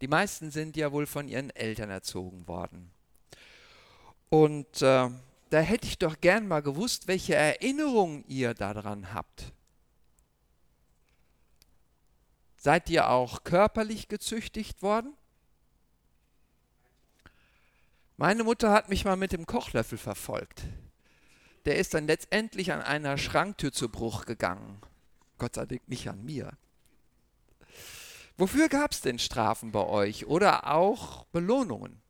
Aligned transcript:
Die 0.00 0.08
meisten 0.08 0.50
sind 0.50 0.76
ja 0.76 0.92
wohl 0.92 1.06
von 1.06 1.28
ihren 1.28 1.50
Eltern 1.50 1.90
erzogen 1.90 2.46
worden. 2.46 2.90
Und 4.28 4.82
äh, 4.82 5.08
da 5.50 5.60
hätte 5.60 5.86
ich 5.86 5.98
doch 5.98 6.20
gern 6.20 6.48
mal 6.48 6.62
gewusst, 6.62 7.08
welche 7.08 7.34
Erinnerungen 7.34 8.24
ihr 8.28 8.54
daran 8.54 9.14
habt. 9.14 9.52
Seid 12.56 12.90
ihr 12.90 13.08
auch 13.10 13.44
körperlich 13.44 14.08
gezüchtigt 14.08 14.82
worden? 14.82 15.14
Meine 18.16 18.44
Mutter 18.44 18.72
hat 18.72 18.88
mich 18.88 19.04
mal 19.04 19.16
mit 19.16 19.32
dem 19.32 19.46
Kochlöffel 19.46 19.98
verfolgt. 19.98 20.62
Der 21.66 21.76
ist 21.76 21.94
dann 21.94 22.06
letztendlich 22.06 22.72
an 22.72 22.80
einer 22.80 23.18
Schranktür 23.18 23.72
zu 23.72 23.88
Bruch 23.88 24.24
gegangen. 24.24 24.80
Gott 25.38 25.54
sei 25.54 25.66
Dank 25.66 25.86
nicht 25.88 26.08
an 26.08 26.24
mir. 26.24 26.52
Wofür 28.38 28.68
gab 28.68 28.92
es 28.92 29.00
denn 29.00 29.18
Strafen 29.18 29.72
bei 29.72 29.84
euch 29.86 30.26
oder 30.26 30.70
auch 30.70 31.24
Belohnungen? 31.26 32.02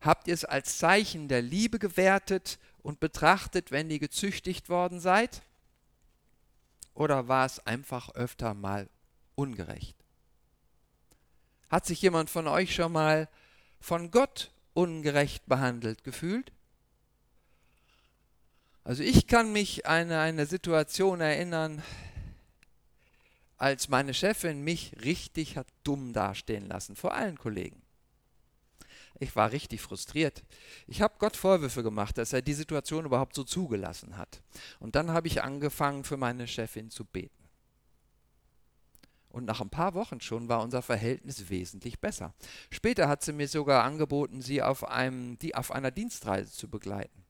Habt 0.00 0.26
ihr 0.26 0.34
es 0.34 0.44
als 0.44 0.78
Zeichen 0.78 1.28
der 1.28 1.42
Liebe 1.42 1.78
gewertet 1.78 2.58
und 2.82 3.00
betrachtet, 3.00 3.70
wenn 3.70 3.90
ihr 3.90 4.00
gezüchtigt 4.00 4.68
worden 4.68 5.00
seid? 5.00 5.42
Oder 6.92 7.28
war 7.28 7.46
es 7.46 7.64
einfach 7.66 8.10
öfter 8.14 8.52
mal 8.52 8.90
ungerecht? 9.34 9.96
Hat 11.70 11.86
sich 11.86 12.02
jemand 12.02 12.30
von 12.30 12.46
euch 12.46 12.74
schon 12.74 12.92
mal 12.92 13.28
von 13.80 14.10
Gott 14.10 14.52
ungerecht 14.74 15.46
behandelt 15.46 16.04
gefühlt? 16.04 16.52
Also 18.82 19.02
ich 19.02 19.26
kann 19.26 19.52
mich 19.52 19.86
an 19.86 20.12
eine 20.12 20.44
Situation 20.44 21.20
erinnern, 21.20 21.82
als 23.56 23.88
meine 23.88 24.14
Chefin 24.14 24.62
mich 24.62 24.94
richtig 25.04 25.56
hat 25.56 25.66
dumm 25.84 26.12
dastehen 26.12 26.66
lassen, 26.68 26.96
vor 26.96 27.14
allen 27.14 27.38
Kollegen. 27.38 27.82
Ich 29.20 29.36
war 29.36 29.52
richtig 29.52 29.80
frustriert. 29.80 30.42
Ich 30.86 31.00
habe 31.00 31.14
Gott 31.18 31.36
Vorwürfe 31.36 31.82
gemacht, 31.82 32.18
dass 32.18 32.32
er 32.32 32.42
die 32.42 32.54
Situation 32.54 33.04
überhaupt 33.04 33.34
so 33.34 33.44
zugelassen 33.44 34.16
hat. 34.16 34.42
Und 34.80 34.96
dann 34.96 35.12
habe 35.12 35.28
ich 35.28 35.42
angefangen, 35.42 36.04
für 36.04 36.16
meine 36.16 36.48
Chefin 36.48 36.90
zu 36.90 37.04
beten. 37.04 37.44
Und 39.28 39.46
nach 39.46 39.60
ein 39.60 39.70
paar 39.70 39.94
Wochen 39.94 40.20
schon 40.20 40.48
war 40.48 40.62
unser 40.62 40.82
Verhältnis 40.82 41.48
wesentlich 41.48 42.00
besser. 42.00 42.34
Später 42.70 43.08
hat 43.08 43.22
sie 43.22 43.32
mir 43.32 43.48
sogar 43.48 43.84
angeboten, 43.84 44.42
sie 44.42 44.62
auf, 44.62 44.84
einem, 44.84 45.38
die, 45.38 45.54
auf 45.54 45.72
einer 45.72 45.90
Dienstreise 45.90 46.52
zu 46.52 46.68
begleiten. 46.68 47.24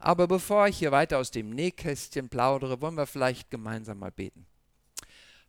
Aber 0.00 0.26
bevor 0.26 0.68
ich 0.68 0.78
hier 0.78 0.92
weiter 0.92 1.18
aus 1.18 1.30
dem 1.30 1.50
Nähkästchen 1.50 2.28
plaudere, 2.28 2.80
wollen 2.80 2.96
wir 2.96 3.06
vielleicht 3.06 3.50
gemeinsam 3.50 3.98
mal 3.98 4.12
beten. 4.12 4.46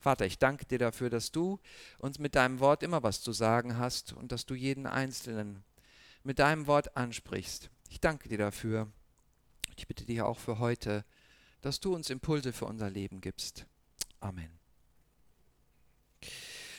Vater, 0.05 0.27
ich 0.27 0.37
danke 0.37 0.67
dir 0.67 0.77
dafür, 0.77 1.09
dass 1.09 1.31
du 1.31 1.59
uns 1.97 2.19
mit 2.19 2.35
deinem 2.35 2.59
Wort 2.59 2.83
immer 2.83 3.01
was 3.01 3.21
zu 3.21 3.31
sagen 3.31 3.79
hast 3.79 4.13
und 4.13 4.31
dass 4.31 4.45
du 4.45 4.53
jeden 4.53 4.85
Einzelnen 4.85 5.63
mit 6.21 6.37
deinem 6.37 6.67
Wort 6.67 6.95
ansprichst. 6.95 7.71
Ich 7.89 8.01
danke 8.01 8.29
dir 8.29 8.37
dafür. 8.37 8.87
Ich 9.75 9.87
bitte 9.87 10.05
dich 10.05 10.21
auch 10.21 10.37
für 10.37 10.59
heute, 10.59 11.05
dass 11.61 11.79
du 11.79 11.95
uns 11.95 12.11
Impulse 12.11 12.53
für 12.53 12.65
unser 12.65 12.91
Leben 12.91 13.19
gibst. 13.19 13.65
Amen. 14.19 14.51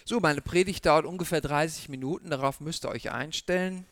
So, 0.05 0.21
meine 0.21 0.41
Predigt 0.41 0.87
dauert 0.87 1.05
ungefähr 1.05 1.41
30 1.41 1.89
Minuten, 1.89 2.31
darauf 2.31 2.61
müsst 2.61 2.85
ihr 2.85 2.91
euch 2.91 3.11
einstellen. 3.11 3.87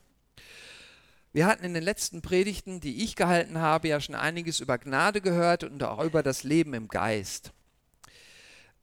Wir 1.32 1.46
hatten 1.46 1.64
in 1.64 1.74
den 1.74 1.82
letzten 1.82 2.22
Predigten, 2.22 2.78
die 2.78 3.02
ich 3.02 3.16
gehalten 3.16 3.58
habe, 3.58 3.88
ja 3.88 4.00
schon 4.00 4.14
einiges 4.14 4.60
über 4.60 4.78
Gnade 4.78 5.20
gehört 5.20 5.64
und 5.64 5.82
auch 5.82 6.04
über 6.04 6.22
das 6.22 6.44
Leben 6.44 6.72
im 6.74 6.86
Geist. 6.86 7.52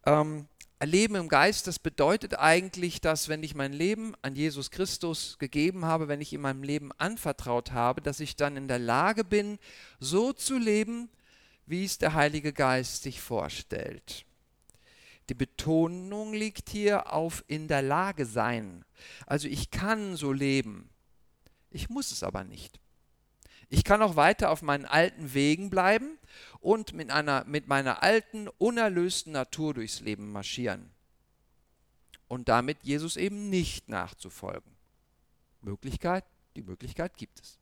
Ähm, 0.05 0.47
Leben 0.83 1.16
im 1.16 1.27
Geist, 1.27 1.67
das 1.67 1.77
bedeutet 1.77 2.39
eigentlich, 2.39 3.02
dass 3.02 3.30
wenn 3.30 3.44
ich 3.44 3.53
mein 3.53 3.71
Leben 3.71 4.16
an 4.23 4.35
Jesus 4.35 4.71
Christus 4.71 5.38
gegeben 5.38 5.85
habe, 5.85 6.07
wenn 6.07 6.21
ich 6.21 6.33
ihm 6.33 6.41
mein 6.41 6.63
Leben 6.63 6.91
anvertraut 6.97 7.71
habe, 7.71 8.02
dass 8.02 8.19
ich 8.19 8.35
dann 8.35 8.57
in 8.57 8.67
der 8.67 8.79
Lage 8.79 9.23
bin, 9.23 9.59
so 9.99 10.33
zu 10.33 10.57
leben, 10.57 11.09
wie 11.67 11.85
es 11.85 12.00
der 12.00 12.16
Heilige 12.16 12.51
Geist 12.51 13.03
sich 13.03 13.22
vorstellt. 13.22 14.25
Die 15.29 15.35
Betonung 15.35 16.34
liegt 16.34 16.69
hier 16.69 17.13
auf 17.13 17.44
in 17.47 17.67
der 17.67 17.84
Lage 17.84 18.25
sein. 18.25 18.84
Also 19.28 19.47
ich 19.47 19.69
kann 19.69 20.17
so 20.17 20.34
leben. 20.34 20.90
Ich 21.69 21.90
muss 21.90 22.11
es 22.11 22.23
aber 22.23 22.44
nicht. 22.44 22.81
Ich 23.74 23.86
kann 23.86 24.02
auch 24.02 24.18
weiter 24.18 24.52
auf 24.52 24.62
meinen 24.62 24.86
alten 24.86 25.34
Wegen 25.34 25.70
bleiben 25.70 26.20
und 26.59 26.92
mit, 26.92 27.09
einer, 27.09 27.46
mit 27.46 27.68
meiner 27.68 28.04
alten, 28.04 28.50
unerlösten 28.50 29.32
Natur 29.32 29.74
durchs 29.74 30.02
Leben 30.02 30.30
marschieren. 30.30 30.92
Und 32.28 32.50
damit 32.50 32.80
Jesus 32.84 33.16
eben 33.16 33.50
nicht 33.50 33.88
nachzufolgen. 33.88 34.76
Möglichkeit, 35.62 36.26
die 36.58 36.64
Möglichkeit 36.64 37.16
gibt 37.16 37.40
es. 37.40 37.59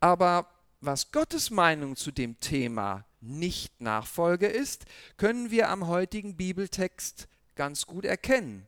Aber 0.00 0.50
was 0.80 1.12
Gottes 1.12 1.52
Meinung 1.52 1.94
zu 1.94 2.10
dem 2.10 2.40
Thema 2.40 3.06
Nicht-Nachfolge 3.20 4.48
ist, 4.48 4.86
können 5.18 5.52
wir 5.52 5.68
am 5.68 5.86
heutigen 5.86 6.36
Bibeltext 6.36 7.28
ganz 7.54 7.86
gut 7.86 8.04
erkennen. 8.04 8.66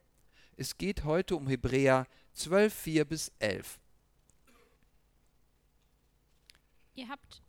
Es 0.57 0.79
geht 0.79 1.03
heute 1.03 1.35
um 1.35 1.49
Hebräer 1.49 2.07
12, 2.35 2.73
4 2.73 3.05
bis 3.07 3.33
11. 3.41 3.81
Ihr 6.95 7.09
habt 7.09 7.43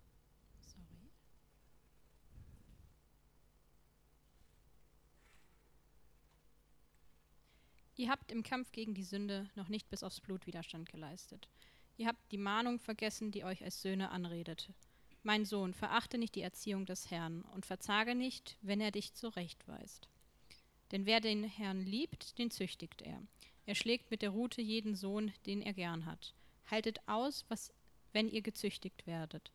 Ihr 7.98 8.10
habt 8.10 8.30
im 8.30 8.44
Kampf 8.44 8.74
gegen 8.74 8.94
die 8.94 9.04
Sünde 9.04 9.50
noch 9.56 9.70
nicht 9.70 9.90
bis 9.90 10.04
aufs 10.04 10.20
Blut 10.20 10.48
Widerstand 10.48 10.90
geleistet. 10.90 11.48
Ihr 11.96 12.08
habt 12.08 12.32
die 12.32 12.38
Mahnung 12.38 12.80
vergessen, 12.80 13.32
die 13.32 13.46
euch 13.46 13.64
als 13.64 13.82
Söhne 13.82 14.10
anredet. 14.12 14.70
Mein 15.24 15.46
Sohn, 15.46 15.74
verachte 15.74 16.18
nicht 16.18 16.36
die 16.36 16.42
Erziehung 16.42 16.86
des 16.86 17.10
Herrn 17.10 17.44
und 17.54 17.66
verzage 17.66 18.14
nicht, 18.14 18.58
wenn 18.62 18.82
er 18.82 18.92
dich 18.92 19.14
zurechtweist. 19.14 20.10
Denn 20.92 21.06
wer 21.06 21.22
den 21.22 21.44
Herrn 21.46 21.82
liebt, 21.82 22.38
den 22.38 22.52
züchtigt 22.52 23.02
er. 23.02 23.22
Er 23.66 23.76
schlägt 23.76 24.12
mit 24.12 24.22
der 24.22 24.30
Rute 24.32 24.62
jeden 24.62 24.96
Sohn, 24.96 25.32
den 25.46 25.62
er 25.62 25.74
gern 25.74 26.06
hat. 26.06 26.36
Haltet 26.70 27.00
aus, 27.08 27.46
was, 27.48 27.74
wenn 28.16 28.30
ihr 28.30 28.42
gezüchtigt 28.42 29.06
werdet. 29.06 29.52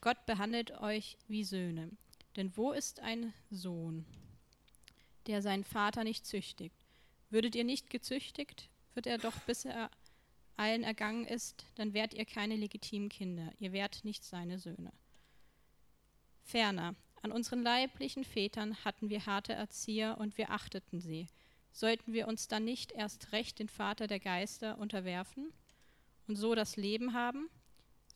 Gott 0.00 0.24
behandelt 0.24 0.72
euch 0.80 1.18
wie 1.28 1.44
Söhne. 1.44 1.90
Denn 2.34 2.56
wo 2.56 2.72
ist 2.72 3.00
ein 3.00 3.34
Sohn, 3.50 4.06
der 5.26 5.42
seinen 5.42 5.64
Vater 5.64 6.02
nicht 6.02 6.24
züchtigt? 6.24 6.74
Würdet 7.28 7.54
ihr 7.54 7.64
nicht 7.64 7.90
gezüchtigt, 7.90 8.70
wird 8.94 9.06
er 9.06 9.18
doch, 9.18 9.38
bis 9.40 9.66
er 9.66 9.90
allen 10.56 10.82
ergangen 10.82 11.26
ist, 11.26 11.66
dann 11.74 11.92
wärt 11.92 12.14
ihr 12.14 12.24
keine 12.24 12.56
legitimen 12.56 13.10
Kinder, 13.10 13.52
ihr 13.58 13.72
wärt 13.72 14.04
nicht 14.04 14.24
seine 14.24 14.58
Söhne. 14.58 14.92
Ferner, 16.42 16.94
an 17.20 17.32
unseren 17.32 17.62
leiblichen 17.62 18.24
Vätern 18.24 18.82
hatten 18.82 19.10
wir 19.10 19.26
harte 19.26 19.52
Erzieher 19.52 20.16
und 20.18 20.38
wir 20.38 20.50
achteten 20.50 21.00
sie. 21.00 21.28
Sollten 21.72 22.14
wir 22.14 22.28
uns 22.28 22.48
dann 22.48 22.64
nicht 22.64 22.92
erst 22.92 23.32
recht 23.32 23.58
den 23.58 23.68
Vater 23.68 24.06
der 24.06 24.20
Geister 24.20 24.78
unterwerfen 24.78 25.52
und 26.26 26.36
so 26.36 26.54
das 26.54 26.76
Leben 26.76 27.12
haben? 27.12 27.50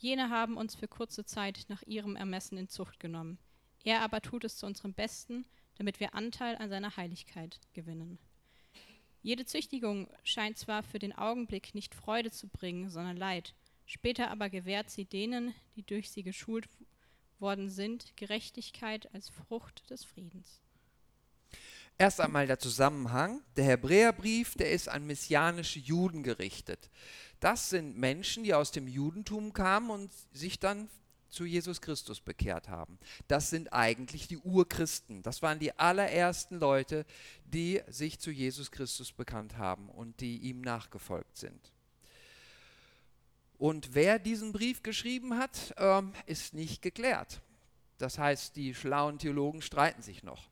Jene 0.05 0.29
haben 0.29 0.59
uns 0.59 0.75
für 0.75 0.87
kurze 0.87 1.25
Zeit 1.25 1.65
nach 1.69 1.83
ihrem 1.87 2.15
Ermessen 2.15 2.59
in 2.59 2.69
Zucht 2.69 3.01
genommen. 3.01 3.39
Er 3.85 4.03
aber 4.03 4.21
tut 4.21 4.45
es 4.45 4.59
zu 4.59 4.67
unserem 4.67 4.93
Besten, 4.93 5.47
damit 5.77 5.99
wir 5.99 6.15
Anteil 6.15 6.57
an 6.57 6.69
seiner 6.69 6.99
Heiligkeit 6.99 7.59
gewinnen. 7.73 8.19
Jede 9.23 9.47
Züchtigung 9.47 10.11
scheint 10.23 10.59
zwar 10.59 10.83
für 10.83 10.99
den 10.99 11.15
Augenblick 11.15 11.75
nicht 11.75 11.95
Freude 11.95 12.31
zu 12.31 12.49
bringen, 12.49 12.91
sondern 12.91 13.17
Leid, 13.17 13.55
später 13.87 14.31
aber 14.31 14.51
gewährt 14.51 14.91
sie 14.91 15.07
denen, 15.07 15.55
die 15.75 15.87
durch 15.87 16.11
sie 16.11 16.23
geschult 16.23 16.69
worden 17.39 17.71
sind, 17.71 18.15
Gerechtigkeit 18.19 19.09
als 19.15 19.31
Frucht 19.31 19.89
des 19.89 20.05
Friedens. 20.05 20.61
Erst 21.97 22.21
einmal 22.21 22.47
der 22.47 22.59
Zusammenhang. 22.59 23.43
Der 23.57 23.65
Hebräerbrief, 23.65 24.57
der 24.57 24.73
ist 24.73 24.89
an 24.89 25.07
messianische 25.07 25.79
Juden 25.79 26.25
gerichtet. 26.25 26.91
Das 27.45 27.69
sind 27.69 27.99
Menschen, 27.99 28.43
die 28.43 28.55
aus 28.55 28.71
dem 28.71 28.89
Judentum 28.89 29.53
kamen 29.53 29.91
und 29.91 30.11
sich 30.33 30.59
dann 30.59 30.89
zu 31.29 31.45
Jesus 31.45 31.83
Christus 31.83 32.23
bekehrt 32.23 32.71
haben. 32.71 32.99
Das 33.29 33.51
sind 33.51 33.71
eigentlich 33.71 34.29
die 34.29 34.39
Urchristen. 34.39 35.23
Das 35.23 35.43
waren 35.43 35.59
die 35.59 35.79
allerersten 35.79 36.59
Leute, 36.59 37.05
die 37.45 37.83
sich 37.87 38.19
zu 38.19 38.31
Jesus 38.31 38.71
Christus 38.71 39.13
bekannt 39.13 39.59
haben 39.59 39.91
und 39.91 40.23
die 40.23 40.39
ihm 40.39 40.63
nachgefolgt 40.63 41.37
sind. 41.37 41.71
Und 43.59 43.91
wer 43.93 44.19
diesen 44.19 44.53
Brief 44.53 44.83
geschrieben 44.83 45.37
hat, 45.37 45.75
ähm, 45.77 46.15
ist 46.25 46.55
nicht 46.55 46.81
geklärt. 46.81 47.43
Das 47.99 48.19
heißt, 48.19 48.57
die 48.57 48.75
schlauen 48.75 49.19
Theologen 49.19 49.61
streiten 49.61 50.01
sich 50.01 50.23
noch. 50.23 50.49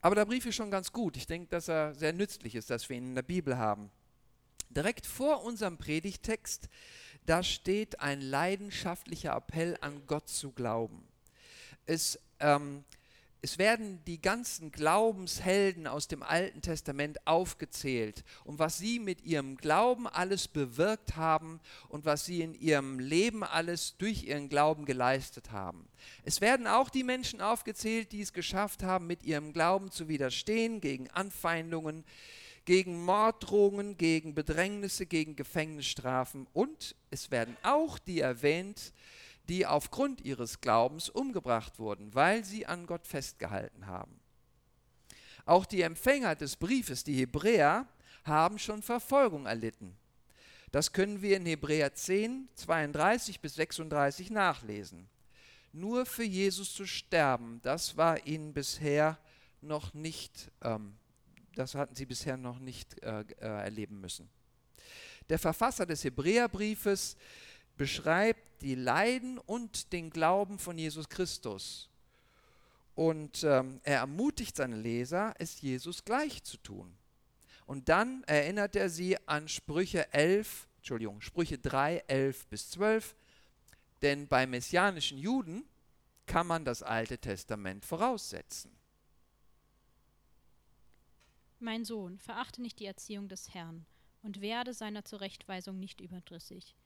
Aber 0.00 0.14
der 0.14 0.24
Brief 0.24 0.46
ist 0.46 0.54
schon 0.54 0.70
ganz 0.70 0.92
gut. 0.92 1.16
Ich 1.16 1.26
denke, 1.26 1.48
dass 1.48 1.66
er 1.66 1.96
sehr 1.96 2.12
nützlich 2.12 2.54
ist, 2.54 2.70
dass 2.70 2.88
wir 2.88 2.96
ihn 2.96 3.08
in 3.08 3.14
der 3.16 3.22
Bibel 3.22 3.58
haben. 3.58 3.90
Direkt 4.70 5.06
vor 5.06 5.44
unserem 5.44 5.78
Predigtext 5.78 6.68
da 7.26 7.42
steht 7.42 8.00
ein 8.00 8.20
leidenschaftlicher 8.20 9.34
Appell 9.34 9.78
an 9.80 10.02
Gott 10.06 10.28
zu 10.28 10.52
glauben. 10.52 11.02
Es 11.86 12.18
ähm, 12.38 12.84
es 13.44 13.58
werden 13.58 14.02
die 14.06 14.22
ganzen 14.22 14.72
Glaubenshelden 14.72 15.86
aus 15.86 16.08
dem 16.08 16.22
Alten 16.22 16.62
Testament 16.62 17.26
aufgezählt 17.26 18.24
und 18.44 18.58
was 18.58 18.78
sie 18.78 18.98
mit 18.98 19.22
ihrem 19.22 19.58
Glauben 19.58 20.06
alles 20.06 20.48
bewirkt 20.48 21.16
haben 21.16 21.60
und 21.90 22.06
was 22.06 22.24
sie 22.24 22.40
in 22.40 22.54
ihrem 22.54 22.98
Leben 22.98 23.44
alles 23.44 23.98
durch 23.98 24.24
ihren 24.24 24.48
Glauben 24.48 24.86
geleistet 24.86 25.52
haben. 25.52 25.86
Es 26.24 26.40
werden 26.40 26.66
auch 26.66 26.88
die 26.88 27.04
Menschen 27.04 27.42
aufgezählt, 27.42 28.12
die 28.12 28.22
es 28.22 28.32
geschafft 28.32 28.82
haben, 28.82 29.06
mit 29.06 29.24
ihrem 29.24 29.52
Glauben 29.52 29.90
zu 29.90 30.08
widerstehen 30.08 30.80
gegen 30.80 31.10
Anfeindungen, 31.10 32.02
gegen 32.64 33.04
Morddrohungen, 33.04 33.96
gegen 33.96 34.34
Bedrängnisse, 34.34 35.06
gegen 35.06 35.36
Gefängnisstrafen 35.36 36.46
und 36.52 36.96
es 37.10 37.30
werden 37.30 37.56
auch 37.62 37.98
die 37.98 38.20
erwähnt, 38.20 38.92
die 39.48 39.66
aufgrund 39.66 40.22
ihres 40.22 40.60
Glaubens 40.60 41.08
umgebracht 41.10 41.78
wurden, 41.78 42.14
weil 42.14 42.44
sie 42.44 42.66
an 42.66 42.86
Gott 42.86 43.06
festgehalten 43.06 43.86
haben. 43.86 44.18
Auch 45.44 45.66
die 45.66 45.82
Empfänger 45.82 46.34
des 46.34 46.56
Briefes, 46.56 47.04
die 47.04 47.16
Hebräer, 47.16 47.86
haben 48.24 48.58
schon 48.58 48.82
Verfolgung 48.82 49.44
erlitten. 49.44 49.94
Das 50.72 50.92
können 50.92 51.22
wir 51.22 51.36
in 51.36 51.46
Hebräer 51.46 51.94
10, 51.94 52.48
32 52.54 53.40
bis 53.40 53.54
36 53.54 54.30
nachlesen. 54.30 55.08
Nur 55.72 56.06
für 56.06 56.24
Jesus 56.24 56.74
zu 56.74 56.86
sterben, 56.86 57.60
das 57.62 57.96
war 57.96 58.26
ihnen 58.26 58.52
bisher 58.52 59.18
noch 59.60 59.92
nicht, 59.92 60.50
ähm, 60.62 60.96
das 61.54 61.74
hatten 61.74 61.94
sie 61.94 62.06
bisher 62.06 62.36
noch 62.36 62.58
nicht 62.58 63.02
äh, 63.02 63.20
äh, 63.20 63.46
erleben 63.46 64.00
müssen. 64.00 64.28
Der 65.28 65.38
Verfasser 65.38 65.86
des 65.86 66.04
Hebräerbriefes 66.04 67.16
beschreibt 67.76 68.62
die 68.62 68.74
Leiden 68.74 69.38
und 69.38 69.92
den 69.92 70.10
Glauben 70.10 70.58
von 70.58 70.78
Jesus 70.78 71.08
Christus. 71.08 71.88
Und 72.94 73.42
ähm, 73.42 73.80
er 73.82 73.98
ermutigt 73.98 74.56
seine 74.56 74.76
Leser, 74.76 75.34
es 75.38 75.60
Jesus 75.60 76.04
gleich 76.04 76.44
zu 76.44 76.56
tun. 76.58 76.94
Und 77.66 77.88
dann 77.88 78.22
erinnert 78.24 78.76
er 78.76 78.88
sie 78.88 79.16
an 79.26 79.48
Sprüche 79.48 80.12
11, 80.12 80.68
Entschuldigung, 80.76 81.20
Sprüche 81.20 81.58
3, 81.58 82.04
11 82.06 82.46
bis 82.46 82.70
12. 82.70 83.16
Denn 84.02 84.28
bei 84.28 84.46
messianischen 84.46 85.18
Juden 85.18 85.64
kann 86.26 86.46
man 86.46 86.64
das 86.64 86.82
Alte 86.82 87.18
Testament 87.18 87.84
voraussetzen. 87.84 88.70
Mein 91.64 91.86
Sohn, 91.86 92.18
verachte 92.18 92.60
nicht 92.60 92.78
die 92.78 92.84
Erziehung 92.84 93.26
des 93.26 93.54
Herrn 93.54 93.86
und 94.22 94.42
werde 94.42 94.74
seiner 94.74 95.02
Zurechtweisung 95.02 95.80
nicht 95.80 96.02
überdrüssig. 96.02 96.76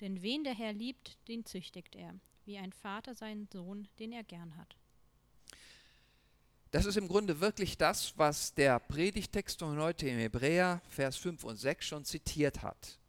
Denn 0.00 0.22
wen 0.22 0.44
der 0.44 0.54
Herr 0.54 0.72
liebt, 0.72 1.18
den 1.26 1.44
züchtigt 1.44 1.96
er, 1.96 2.14
wie 2.44 2.56
ein 2.56 2.72
Vater 2.72 3.16
seinen 3.16 3.48
Sohn, 3.52 3.88
den 3.98 4.12
er 4.12 4.22
gern 4.22 4.56
hat. 4.56 4.76
Das 6.70 6.86
ist 6.86 6.96
im 6.96 7.08
Grunde 7.08 7.40
wirklich 7.40 7.76
das, 7.76 8.16
was 8.18 8.54
der 8.54 8.78
Predigtext 8.78 9.58
von 9.58 9.76
heute 9.80 10.08
im 10.08 10.20
Hebräer, 10.20 10.80
Vers 10.88 11.16
5 11.16 11.42
und 11.42 11.56
6 11.56 11.84
schon 11.84 12.04
zitiert 12.04 12.62
hat. 12.62 13.00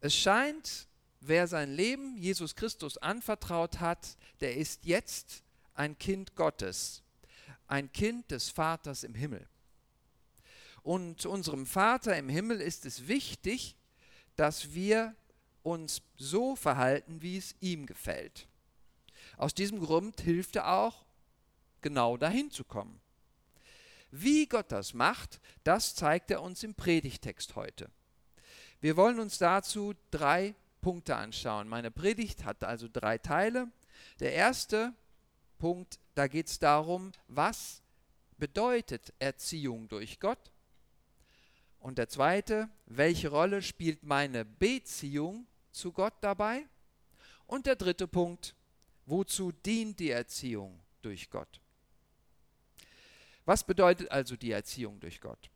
Es 0.00 0.16
scheint, 0.16 0.88
wer 1.20 1.46
sein 1.46 1.74
Leben 1.74 2.16
Jesus 2.16 2.54
Christus 2.56 2.96
anvertraut 2.96 3.80
hat, 3.80 4.16
der 4.40 4.56
ist 4.56 4.86
jetzt 4.86 5.44
ein 5.74 5.98
Kind 5.98 6.34
Gottes, 6.36 7.02
ein 7.66 7.92
Kind 7.92 8.30
des 8.30 8.48
Vaters 8.48 9.04
im 9.04 9.14
Himmel. 9.14 9.46
Und 10.82 11.26
unserem 11.26 11.66
Vater 11.66 12.16
im 12.16 12.28
Himmel 12.28 12.60
ist 12.60 12.84
es 12.86 13.06
wichtig, 13.08 13.76
dass 14.36 14.74
wir 14.74 15.14
uns 15.62 16.02
so 16.16 16.56
verhalten, 16.56 17.22
wie 17.22 17.36
es 17.36 17.54
ihm 17.60 17.86
gefällt. 17.86 18.48
Aus 19.36 19.54
diesem 19.54 19.80
Grund 19.80 20.20
hilft 20.20 20.56
er 20.56 20.72
auch, 20.72 21.04
genau 21.80 22.16
dahin 22.16 22.50
zu 22.50 22.64
kommen. 22.64 23.00
Wie 24.10 24.46
Gott 24.46 24.70
das 24.70 24.92
macht, 24.92 25.40
das 25.64 25.94
zeigt 25.94 26.30
er 26.30 26.42
uns 26.42 26.62
im 26.62 26.74
Predigtext 26.74 27.56
heute. 27.56 27.90
Wir 28.80 28.96
wollen 28.96 29.20
uns 29.20 29.38
dazu 29.38 29.94
drei 30.10 30.54
Punkte 30.80 31.16
anschauen. 31.16 31.68
Meine 31.68 31.90
Predigt 31.90 32.44
hat 32.44 32.62
also 32.64 32.88
drei 32.92 33.16
Teile. 33.16 33.70
Der 34.20 34.32
erste 34.32 34.92
Punkt, 35.58 35.98
da 36.14 36.26
geht 36.26 36.48
es 36.48 36.58
darum, 36.58 37.12
was 37.28 37.80
bedeutet 38.36 39.14
Erziehung 39.18 39.88
durch 39.88 40.18
Gott? 40.20 40.51
Und 41.82 41.98
der 41.98 42.08
zweite, 42.08 42.68
welche 42.86 43.28
Rolle 43.28 43.60
spielt 43.60 44.04
meine 44.04 44.44
Beziehung 44.44 45.46
zu 45.72 45.92
Gott 45.92 46.14
dabei? 46.20 46.64
Und 47.46 47.66
der 47.66 47.74
dritte 47.74 48.06
Punkt, 48.06 48.54
wozu 49.04 49.50
dient 49.50 49.98
die 49.98 50.10
Erziehung 50.10 50.78
durch 51.02 51.28
Gott? 51.28 51.60
Was 53.44 53.64
bedeutet 53.64 54.12
also 54.12 54.36
die 54.36 54.52
Erziehung 54.52 55.00
durch 55.00 55.20
Gott? 55.20 55.50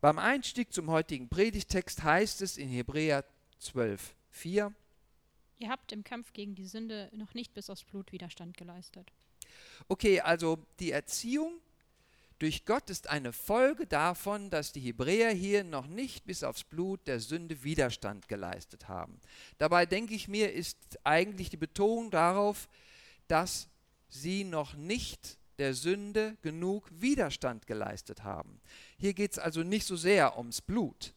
Beim 0.00 0.18
Einstieg 0.18 0.72
zum 0.72 0.90
heutigen 0.90 1.28
Predigtext 1.28 2.02
heißt 2.02 2.40
es 2.40 2.56
in 2.56 2.70
Hebräer 2.70 3.24
12, 3.58 4.14
4, 4.30 4.74
Ihr 5.58 5.68
habt 5.68 5.92
im 5.92 6.02
Kampf 6.02 6.32
gegen 6.32 6.54
die 6.54 6.64
Sünde 6.64 7.10
noch 7.12 7.34
nicht 7.34 7.52
bis 7.52 7.68
aufs 7.68 7.84
Blut 7.84 8.12
Widerstand 8.12 8.56
geleistet. 8.56 9.12
Okay, 9.88 10.22
also 10.22 10.58
die 10.78 10.90
Erziehung 10.90 11.60
durch 12.40 12.64
Gott 12.64 12.88
ist 12.88 13.10
eine 13.10 13.34
Folge 13.34 13.86
davon, 13.86 14.48
dass 14.48 14.72
die 14.72 14.80
Hebräer 14.80 15.30
hier 15.30 15.62
noch 15.62 15.86
nicht 15.86 16.24
bis 16.24 16.42
aufs 16.42 16.64
Blut 16.64 17.06
der 17.06 17.20
Sünde 17.20 17.62
Widerstand 17.62 18.28
geleistet 18.28 18.88
haben. 18.88 19.20
Dabei 19.58 19.84
denke 19.84 20.14
ich 20.14 20.26
mir, 20.26 20.50
ist 20.50 20.78
eigentlich 21.04 21.50
die 21.50 21.58
Betonung 21.58 22.10
darauf, 22.10 22.70
dass 23.28 23.68
sie 24.08 24.44
noch 24.44 24.72
nicht 24.72 25.36
der 25.58 25.74
Sünde 25.74 26.38
genug 26.40 26.90
Widerstand 26.90 27.66
geleistet 27.66 28.24
haben. 28.24 28.62
Hier 28.96 29.12
geht 29.12 29.32
es 29.32 29.38
also 29.38 29.62
nicht 29.62 29.86
so 29.86 29.96
sehr 29.96 30.38
ums 30.38 30.62
Blut. 30.62 31.12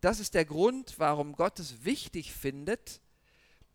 Das 0.00 0.20
ist 0.20 0.34
der 0.34 0.44
Grund, 0.44 0.94
warum 0.98 1.32
Gott 1.32 1.58
es 1.58 1.84
wichtig 1.84 2.32
findet, 2.32 3.00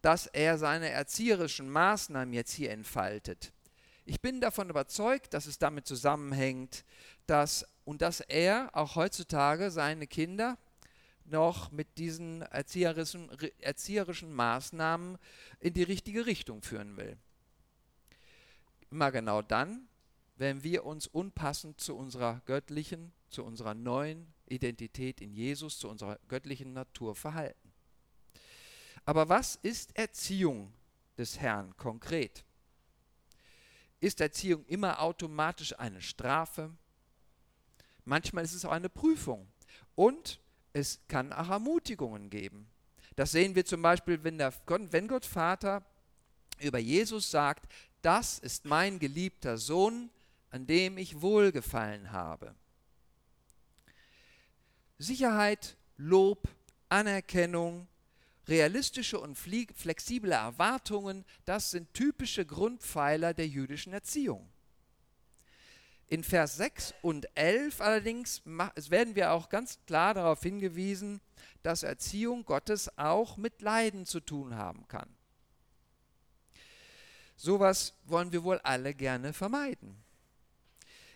dass 0.02 0.26
er 0.28 0.58
seine 0.58 0.90
erzieherischen 0.90 1.70
Maßnahmen 1.70 2.34
jetzt 2.34 2.54
hier 2.54 2.72
entfaltet. 2.72 3.52
Ich 4.10 4.22
bin 4.22 4.40
davon 4.40 4.70
überzeugt, 4.70 5.34
dass 5.34 5.48
es 5.48 5.60
damit 5.60 5.86
zusammenhängt, 5.86 6.86
dass 7.26 7.68
und 7.84 8.02
dass 8.02 8.22
er 8.22 8.70
auch 8.72 8.96
heutzutage 8.96 9.70
seine 9.70 10.08
Kinder 10.08 10.58
noch 11.26 11.72
mit 11.72 11.98
diesen 11.98 12.42
erzieherischen, 12.42 13.30
erzieherischen 13.60 14.32
Maßnahmen 14.32 15.18
in 15.60 15.74
die 15.74 15.84
richtige 15.84 16.26
Richtung 16.26 16.62
führen 16.62 16.96
will. 16.96 17.18
Immer 18.92 19.12
genau 19.12 19.42
dann, 19.42 19.90
wenn 20.38 20.64
wir 20.64 20.86
uns 20.86 21.08
unpassend 21.08 21.82
zu 21.82 21.98
unserer 21.98 22.42
göttlichen, 22.46 23.12
zu 23.28 23.44
unserer 23.44 23.74
neuen 23.74 24.34
Identität 24.48 25.20
in 25.20 25.34
Jesus, 25.34 25.80
zu 25.80 25.90
unserer 25.90 26.18
göttlichen 26.30 26.72
Natur 26.72 27.14
verhalten. 27.14 27.74
Aber 29.04 29.28
was 29.28 29.58
ist 29.58 29.98
Erziehung 29.98 30.74
des 31.18 31.40
Herrn 31.40 31.76
konkret? 31.76 32.46
Ist 34.00 34.22
Erziehung 34.22 34.66
immer 34.66 35.02
automatisch 35.02 35.78
eine 35.78 36.02
Strafe. 36.02 36.72
Manchmal 38.06 38.44
ist 38.44 38.54
es 38.54 38.66
auch 38.66 38.72
eine 38.72 38.90
Prüfung. 38.90 39.48
Und 39.96 40.40
es 40.74 41.00
kann 41.08 41.34
auch 41.34 41.50
Ermutigungen 41.50 42.30
geben. 42.30 42.70
Das 43.16 43.32
sehen 43.32 43.56
wir 43.56 43.66
zum 43.66 43.82
Beispiel, 43.82 44.24
wenn, 44.24 44.38
der, 44.38 44.54
wenn 44.68 45.08
Gott 45.08 45.26
Vater 45.26 45.84
über 46.60 46.78
Jesus 46.78 47.32
sagt, 47.32 47.72
das 48.02 48.40
ist 48.40 48.66
mein 48.66 49.00
geliebter 49.00 49.58
Sohn, 49.58 50.12
an 50.52 50.68
dem 50.68 50.98
ich 50.98 51.22
wohlgefallen 51.22 52.12
habe. 52.12 52.56
Sicherheit, 55.00 55.76
Lob, 55.98 56.48
Anerkennung, 56.90 57.88
Realistische 58.48 59.20
und 59.20 59.36
flexible 59.36 60.32
Erwartungen, 60.32 61.26
das 61.46 61.72
sind 61.72 61.94
typische 61.94 62.46
Grundpfeiler 62.46 63.34
der 63.34 63.48
jüdischen 63.48 63.94
Erziehung. 63.94 64.50
In 66.10 66.24
Vers 66.24 66.56
6 66.56 66.94
und 67.02 67.28
11 67.36 67.82
allerdings 67.82 68.42
werden 68.46 69.16
wir 69.16 69.34
auch 69.34 69.50
ganz 69.50 69.80
klar 69.86 70.14
darauf 70.14 70.42
hingewiesen, 70.42 71.20
dass 71.64 71.84
Erziehung 71.84 72.46
Gottes 72.46 72.98
auch 72.98 73.36
mit 73.36 73.62
Leiden 73.62 74.06
zu 74.06 74.22
tun 74.22 74.56
haben 74.56 74.88
kann. 74.88 75.10
Sowas 77.36 77.94
wollen 78.06 78.32
wir 78.32 78.44
wohl 78.44 78.60
alle 78.60 78.94
gerne 78.94 79.34
vermeiden. 79.34 80.02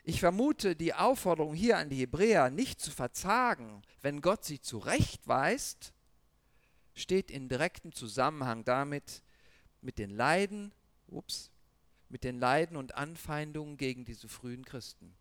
Ich 0.03 0.19
vermute 0.19 0.75
die 0.75 0.93
Aufforderung 0.93 1.53
hier 1.53 1.77
an 1.77 1.89
die 1.89 1.97
Hebräer, 1.97 2.49
nicht 2.49 2.81
zu 2.81 2.91
verzagen, 2.91 3.83
wenn 4.01 4.21
Gott 4.21 4.43
sie 4.43 4.59
zurechtweist, 4.59 5.93
steht 6.95 7.31
in 7.31 7.49
direktem 7.49 7.93
Zusammenhang 7.93 8.63
damit, 8.65 9.23
mit 9.81 9.97
den 9.97 10.11
Leiden, 10.11 10.71
ups, 11.07 11.49
mit 12.09 12.23
den 12.23 12.39
Leiden 12.39 12.77
und 12.77 12.95
Anfeindungen 12.95 13.77
gegen 13.77 14.05
diese 14.05 14.27
frühen 14.27 14.65
Christen. 14.65 15.13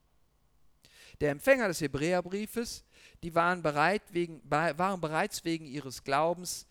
Der 1.21 1.31
Empfänger 1.31 1.69
des 1.69 1.81
Hebräerbriefes, 1.81 2.85
die 3.23 3.35
waren, 3.35 3.63
bereit 3.63 4.03
wegen, 4.13 4.41
waren 4.49 5.01
bereits 5.01 5.45
wegen 5.45 5.67
ihres 5.67 6.05
Glaubens 6.05 6.67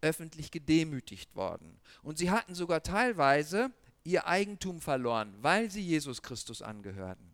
öffentlich 0.00 0.50
gedemütigt 0.50 1.34
worden. 1.34 1.80
Und 2.02 2.18
sie 2.18 2.30
hatten 2.30 2.54
sogar 2.54 2.82
teilweise 2.82 3.70
ihr 4.04 4.26
Eigentum 4.26 4.80
verloren, 4.80 5.34
weil 5.40 5.70
sie 5.70 5.80
Jesus 5.80 6.22
Christus 6.22 6.60
angehörten. 6.60 7.33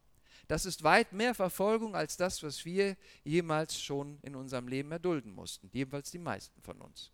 Das 0.50 0.66
ist 0.66 0.82
weit 0.82 1.12
mehr 1.12 1.32
Verfolgung 1.32 1.94
als 1.94 2.16
das, 2.16 2.42
was 2.42 2.64
wir 2.64 2.96
jemals 3.22 3.80
schon 3.80 4.18
in 4.22 4.34
unserem 4.34 4.66
Leben 4.66 4.90
erdulden 4.90 5.32
mussten, 5.32 5.70
jedenfalls 5.72 6.10
die 6.10 6.18
meisten 6.18 6.60
von 6.60 6.80
uns. 6.80 7.12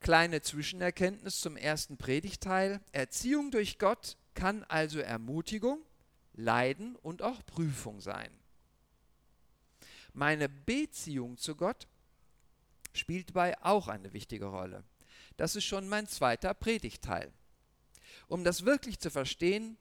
Kleine 0.00 0.40
Zwischenerkenntnis 0.40 1.42
zum 1.42 1.58
ersten 1.58 1.98
Predigteil. 1.98 2.80
Erziehung 2.92 3.50
durch 3.50 3.78
Gott 3.78 4.16
kann 4.32 4.64
also 4.64 4.98
Ermutigung, 4.98 5.82
Leiden 6.32 6.96
und 6.96 7.20
auch 7.20 7.44
Prüfung 7.44 8.00
sein. 8.00 8.30
Meine 10.14 10.48
Beziehung 10.48 11.36
zu 11.36 11.54
Gott 11.54 11.86
spielt 12.94 13.28
dabei 13.28 13.62
auch 13.62 13.88
eine 13.88 14.14
wichtige 14.14 14.46
Rolle. 14.46 14.84
Das 15.36 15.54
ist 15.54 15.64
schon 15.64 15.86
mein 15.86 16.06
zweiter 16.06 16.54
Predigteil. 16.54 17.30
Um 18.26 18.42
das 18.42 18.64
wirklich 18.64 18.98
zu 19.00 19.10
verstehen, 19.10 19.76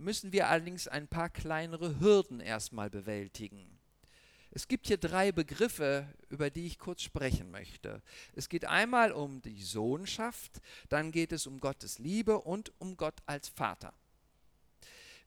müssen 0.00 0.32
wir 0.32 0.48
allerdings 0.48 0.88
ein 0.88 1.08
paar 1.08 1.28
kleinere 1.28 2.00
Hürden 2.00 2.40
erstmal 2.40 2.90
bewältigen. 2.90 3.78
Es 4.52 4.66
gibt 4.66 4.88
hier 4.88 4.96
drei 4.96 5.30
Begriffe, 5.30 6.08
über 6.28 6.50
die 6.50 6.66
ich 6.66 6.78
kurz 6.78 7.02
sprechen 7.02 7.52
möchte. 7.52 8.02
Es 8.34 8.48
geht 8.48 8.64
einmal 8.64 9.12
um 9.12 9.42
die 9.42 9.62
Sohnschaft, 9.62 10.60
dann 10.88 11.12
geht 11.12 11.30
es 11.30 11.46
um 11.46 11.60
Gottes 11.60 11.98
Liebe 12.00 12.40
und 12.40 12.72
um 12.78 12.96
Gott 12.96 13.20
als 13.26 13.48
Vater. 13.48 13.94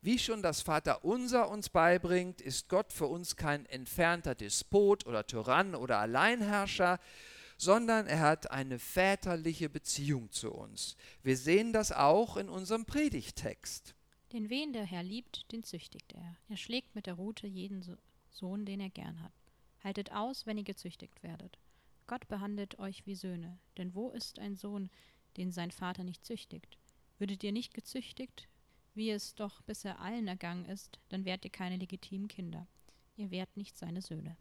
Wie 0.01 0.19
schon 0.19 0.41
das 0.41 0.61
Vaterunser 0.61 1.49
uns 1.49 1.69
beibringt, 1.69 2.41
ist 2.41 2.67
Gott 2.67 2.91
für 2.91 3.07
uns 3.07 3.37
kein 3.37 3.65
entfernter 3.67 4.35
Despot 4.35 5.05
oder 5.05 5.25
Tyrann 5.25 5.75
oder 5.75 5.99
Alleinherrscher, 5.99 6.99
sondern 7.57 8.07
er 8.07 8.19
hat 8.19 8.51
eine 8.51 8.79
väterliche 8.79 9.69
Beziehung 9.69 10.29
zu 10.31 10.51
uns. 10.51 10.97
Wir 11.21 11.37
sehen 11.37 11.71
das 11.71 11.93
auch 11.93 12.35
in 12.35 12.49
unserem 12.49 12.83
Predigtext. 12.83 13.95
Den 14.33 14.49
wen 14.49 14.73
der 14.73 14.83
Herr 14.83 15.03
liebt, 15.03 15.51
den 15.51 15.61
züchtigt 15.61 16.11
er. 16.13 16.35
Er 16.49 16.57
schlägt 16.57 16.95
mit 16.95 17.05
der 17.05 17.13
Rute 17.13 17.45
jeden 17.45 17.83
Sohn, 18.31 18.65
den 18.65 18.79
er 18.79 18.89
gern 18.89 19.21
hat. 19.21 19.31
Haltet 19.83 20.11
aus, 20.11 20.47
wenn 20.47 20.57
ihr 20.57 20.63
gezüchtigt 20.63 21.21
werdet. 21.21 21.59
Gott 22.07 22.27
behandelt 22.27 22.79
euch 22.79 23.05
wie 23.05 23.13
Söhne, 23.13 23.59
denn 23.77 23.93
wo 23.93 24.09
ist 24.09 24.39
ein 24.39 24.55
Sohn, 24.55 24.89
den 25.37 25.51
sein 25.51 25.69
Vater 25.69 26.03
nicht 26.03 26.25
züchtigt? 26.25 26.79
Würdet 27.19 27.43
ihr 27.43 27.51
nicht 27.51 27.75
gezüchtigt, 27.75 28.49
wie 28.95 29.11
es 29.11 29.35
doch 29.35 29.61
bisher 29.61 29.99
allen 29.99 30.27
ergangen 30.27 30.65
ist, 30.65 30.99
dann 31.09 31.25
wärt 31.25 31.45
ihr 31.45 31.51
keine 31.51 31.77
legitimen 31.77 32.27
Kinder. 32.27 32.67
Ihr 33.15 33.29
wärt 33.29 33.55
nicht 33.55 33.77
seine 33.77 34.01
Söhne. 34.01 34.35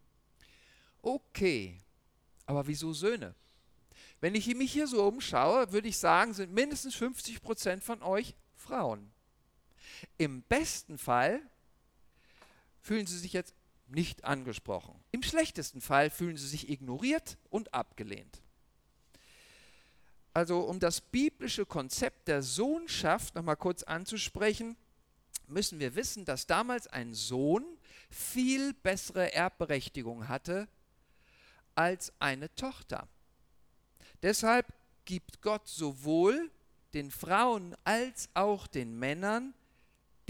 Okay, 1.02 1.76
aber 2.46 2.66
wieso 2.66 2.94
Söhne? 2.94 3.34
Wenn 4.20 4.34
ich 4.34 4.46
mich 4.54 4.72
hier 4.72 4.86
so 4.86 5.06
umschaue, 5.06 5.70
würde 5.70 5.88
ich 5.88 5.98
sagen, 5.98 6.32
sind 6.32 6.52
mindestens 6.52 6.94
50 6.94 7.42
Prozent 7.42 7.84
von 7.84 8.02
euch 8.02 8.34
Frauen. 8.54 9.12
Im 10.18 10.42
besten 10.42 10.98
Fall 10.98 11.40
fühlen 12.80 13.06
sie 13.06 13.18
sich 13.18 13.32
jetzt 13.32 13.54
nicht 13.88 14.24
angesprochen. 14.24 14.94
Im 15.10 15.22
schlechtesten 15.22 15.80
Fall 15.80 16.10
fühlen 16.10 16.36
sie 16.36 16.48
sich 16.48 16.68
ignoriert 16.68 17.36
und 17.50 17.74
abgelehnt. 17.74 18.42
Also 20.34 20.60
um 20.60 20.80
das 20.80 21.00
biblische 21.00 21.66
Konzept 21.66 22.28
der 22.28 22.42
Sohnschaft 22.42 23.34
nochmal 23.34 23.56
kurz 23.56 23.82
anzusprechen, 23.82 24.76
müssen 25.46 25.78
wir 25.78 25.94
wissen, 25.94 26.24
dass 26.24 26.46
damals 26.46 26.86
ein 26.86 27.12
Sohn 27.12 27.64
viel 28.10 28.72
bessere 28.72 29.34
Erbberechtigung 29.34 30.28
hatte 30.28 30.68
als 31.74 32.12
eine 32.18 32.54
Tochter. 32.54 33.08
Deshalb 34.22 34.72
gibt 35.04 35.42
Gott 35.42 35.68
sowohl 35.68 36.50
den 36.94 37.10
Frauen 37.10 37.74
als 37.84 38.28
auch 38.34 38.66
den 38.66 38.98
Männern 38.98 39.54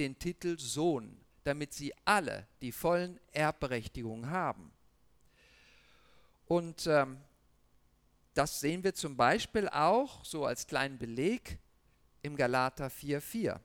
den 0.02 0.18
Titel 0.18 0.58
Sohn, 0.58 1.16
damit 1.44 1.72
sie 1.72 1.94
alle 2.04 2.48
die 2.60 2.72
vollen 2.72 3.20
Erbberechtigungen 3.30 4.30
haben. 4.30 4.72
Und 6.46 6.88
ähm, 6.88 7.18
das 8.34 8.58
sehen 8.58 8.82
wir 8.82 8.94
zum 8.94 9.16
Beispiel 9.16 9.68
auch 9.68 10.24
so 10.24 10.44
als 10.44 10.66
kleinen 10.66 10.98
Beleg 10.98 11.60
im 12.22 12.34
Galater 12.34 12.88
4,4. 12.88 13.60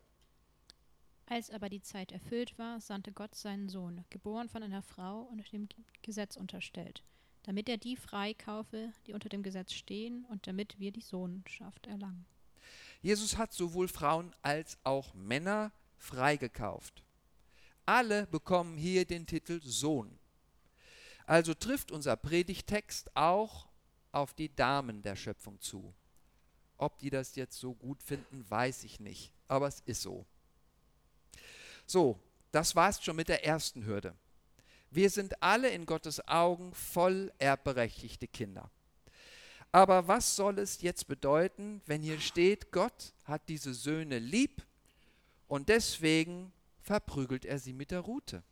Als 1.26 1.50
aber 1.50 1.70
die 1.70 1.82
Zeit 1.82 2.12
erfüllt 2.12 2.58
war, 2.60 2.80
sandte 2.82 3.12
Gott 3.12 3.34
seinen 3.34 3.68
Sohn, 3.68 4.06
geboren 4.12 4.48
von 4.48 4.62
einer 4.62 4.84
Frau 4.84 5.22
und 5.22 5.52
dem 5.52 5.68
Gesetz 6.04 6.38
unterstellt, 6.38 7.04
damit 7.44 7.68
er 7.68 7.78
die 7.78 7.98
freikaufe, 7.98 8.94
die 9.08 9.14
unter 9.14 9.28
dem 9.28 9.42
Gesetz 9.42 9.74
stehen, 9.74 10.24
und 10.26 10.46
damit 10.46 10.80
wir 10.80 10.92
die 10.92 11.02
Sohnschaft 11.02 11.88
erlangen. 11.88 12.28
Jesus 13.02 13.38
hat 13.38 13.54
sowohl 13.54 13.88
Frauen 13.88 14.36
als 14.44 14.78
auch 14.84 15.16
Männer 15.16 15.72
freigekauft. 15.98 17.04
Alle 17.86 18.28
bekommen 18.28 18.78
hier 18.78 19.06
den 19.06 19.26
Titel 19.26 19.62
Sohn. 19.64 20.18
Also 21.26 21.54
trifft 21.54 21.92
unser 21.92 22.16
Predigtext 22.16 23.16
auch 23.16 23.68
auf 24.12 24.34
die 24.34 24.54
Damen 24.54 25.02
der 25.02 25.16
Schöpfung 25.16 25.60
zu. 25.60 25.94
Ob 26.78 27.00
die 27.00 27.10
das 27.10 27.36
jetzt 27.36 27.60
so 27.60 27.74
gut 27.74 28.04
finden, 28.04 28.46
weiß 28.50 28.84
ich 28.84 29.00
nicht, 29.00 29.34
aber 29.48 29.68
es 29.68 29.82
ist 29.82 30.02
so. 30.02 30.26
So, 31.86 32.20
das 32.52 32.76
war's 32.76 33.04
schon 33.04 33.16
mit 33.16 33.30
der 33.30 33.46
ersten 33.46 33.86
Hürde. 33.86 34.16
Wir 34.90 35.10
sind 35.10 35.42
alle 35.42 35.70
in 35.70 35.86
Gottes 35.86 36.26
Augen 36.28 36.74
voll 36.74 37.32
erbberechtigte 37.40 38.28
Kinder. 38.28 38.70
Aber 39.72 40.08
was 40.08 40.36
soll 40.36 40.60
es 40.60 40.82
jetzt 40.82 41.08
bedeuten, 41.08 41.82
wenn 41.86 42.02
hier 42.02 42.20
steht, 42.20 42.72
Gott 42.72 43.14
hat 43.26 43.48
diese 43.50 43.74
Söhne 43.74 44.20
lieb 44.20 44.67
und 45.48 45.70
deswegen 45.70 46.52
verprügelt 46.82 47.46
er 47.46 47.60
sie 47.60 47.74
mit 47.74 47.92
der 47.92 48.02
Rute? 48.02 48.44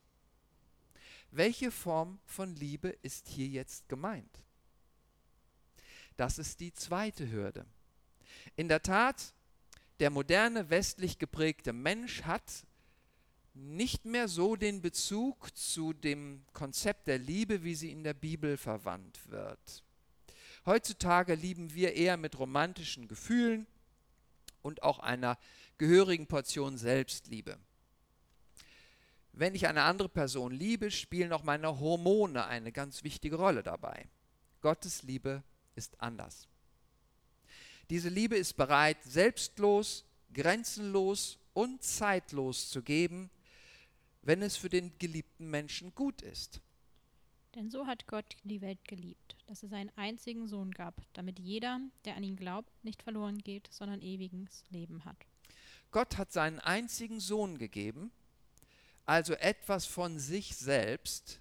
Welche 1.31 1.71
Form 1.71 2.19
von 2.25 2.55
Liebe 2.55 2.89
ist 3.01 3.27
hier 3.27 3.47
jetzt 3.47 3.89
gemeint? 3.89 4.39
Das 6.17 6.39
ist 6.39 6.59
die 6.59 6.73
zweite 6.73 7.29
Hürde. 7.29 7.65
In 8.55 8.69
der 8.69 8.81
Tat, 8.81 9.33
der 9.99 10.09
moderne 10.09 10.69
westlich 10.69 11.19
geprägte 11.19 11.73
Mensch 11.73 12.23
hat 12.23 12.65
nicht 13.53 14.05
mehr 14.05 14.27
so 14.27 14.55
den 14.55 14.81
Bezug 14.81 15.55
zu 15.55 15.93
dem 15.93 16.43
Konzept 16.53 17.07
der 17.07 17.17
Liebe, 17.17 17.63
wie 17.63 17.75
sie 17.75 17.91
in 17.91 18.03
der 18.03 18.13
Bibel 18.13 18.57
verwandt 18.57 19.19
wird. 19.29 19.83
Heutzutage 20.65 21.35
lieben 21.35 21.73
wir 21.73 21.93
eher 21.93 22.17
mit 22.17 22.37
romantischen 22.37 23.07
Gefühlen 23.07 23.65
und 24.65 24.81
auch 24.81 24.99
einer 24.99 25.37
gehörigen 25.77 26.25
Portion 26.25 26.77
Selbstliebe. 26.77 27.57
Wenn 29.31 29.53
ich 29.53 29.67
eine 29.67 29.83
andere 29.83 30.09
Person 30.09 30.51
liebe, 30.51 30.89
spielen 30.89 31.33
auch 31.33 31.43
meine 31.43 31.79
Hormone 31.79 32.47
eine 32.47 32.71
ganz 32.71 33.03
wichtige 33.03 33.35
Rolle 33.35 33.61
dabei. 33.61 34.07
Gottes 34.61 35.03
Liebe 35.03 35.43
ist 35.75 36.01
anders. 36.01 36.47
Diese 37.91 38.09
Liebe 38.09 38.35
ist 38.35 38.57
bereit, 38.57 38.97
selbstlos, 39.03 40.03
grenzenlos 40.33 41.37
und 41.53 41.83
zeitlos 41.83 42.69
zu 42.69 42.81
geben, 42.81 43.29
wenn 44.23 44.41
es 44.41 44.57
für 44.57 44.69
den 44.69 44.97
geliebten 44.97 45.47
Menschen 45.47 45.93
gut 45.93 46.23
ist. 46.23 46.59
Denn 47.55 47.69
so 47.69 47.87
hat 47.87 48.05
Gott 48.07 48.35
die 48.43 48.59
Welt 48.61 48.83
geliebt, 48.85 49.37
dass 49.47 49.63
er 49.63 49.69
seinen 49.69 49.89
einzigen 49.95 50.47
Sohn 50.47 50.71
gab, 50.71 51.01
damit 51.13 51.39
jeder, 51.39 51.79
der 52.03 52.17
an 52.17 52.23
ihn 52.23 52.35
glaubt, 52.35 52.69
nicht 52.83 53.01
verloren 53.01 53.37
geht, 53.37 53.69
sondern 53.71 54.01
ewiges 54.01 54.65
Leben 54.69 55.05
hat. 55.05 55.15
Gott 55.91 56.17
hat 56.17 56.33
seinen 56.33 56.59
einzigen 56.59 57.21
Sohn 57.21 57.57
gegeben, 57.57 58.11
also 59.05 59.33
etwas 59.35 59.85
von 59.85 60.19
sich 60.19 60.57
selbst, 60.57 61.39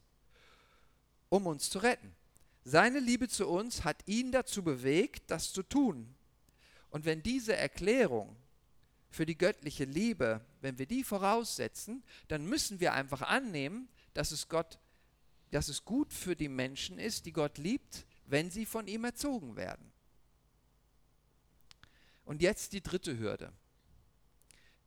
um 1.31 1.49
uns 1.49 1.69
zu 1.69 1.81
retten. 1.81 2.15
Seine 2.63 3.01
Liebe 3.01 3.29
zu 3.29 3.49
uns 3.49 3.83
hat 3.83 4.07
ihn 4.07 4.31
dazu 4.31 4.63
bewegt, 4.63 5.31
das 5.33 5.53
zu 5.53 5.65
tun. 5.65 6.15
Und 6.91 7.05
wenn 7.05 7.25
diese 7.25 7.57
Erklärung 7.57 8.37
für 9.11 9.27
die 9.27 9.37
göttliche 9.37 9.85
Liebe, 9.85 10.41
wenn 10.61 10.79
wir 10.79 10.87
die 10.87 11.03
voraussetzen, 11.03 12.05
dann 12.29 12.47
müssen 12.47 12.79
wir 12.79 12.93
einfach 12.93 13.23
annehmen, 13.23 13.89
dass 14.13 14.31
es 14.31 14.49
Gott, 14.49 14.79
dass 15.55 15.69
es 15.69 15.85
gut 15.85 16.13
für 16.13 16.35
die 16.35 16.49
Menschen 16.49 16.99
ist, 16.99 17.27
die 17.27 17.33
Gott 17.33 17.59
liebt, 17.59 18.07
wenn 18.27 18.51
sie 18.51 18.67
von 18.67 18.89
ihm 18.89 19.05
erzogen 19.05 19.55
werden. 19.55 19.93
Und 22.25 22.43
jetzt 22.43 22.73
die 22.73 22.81
dritte 22.81 23.17
Hürde. 23.17 23.53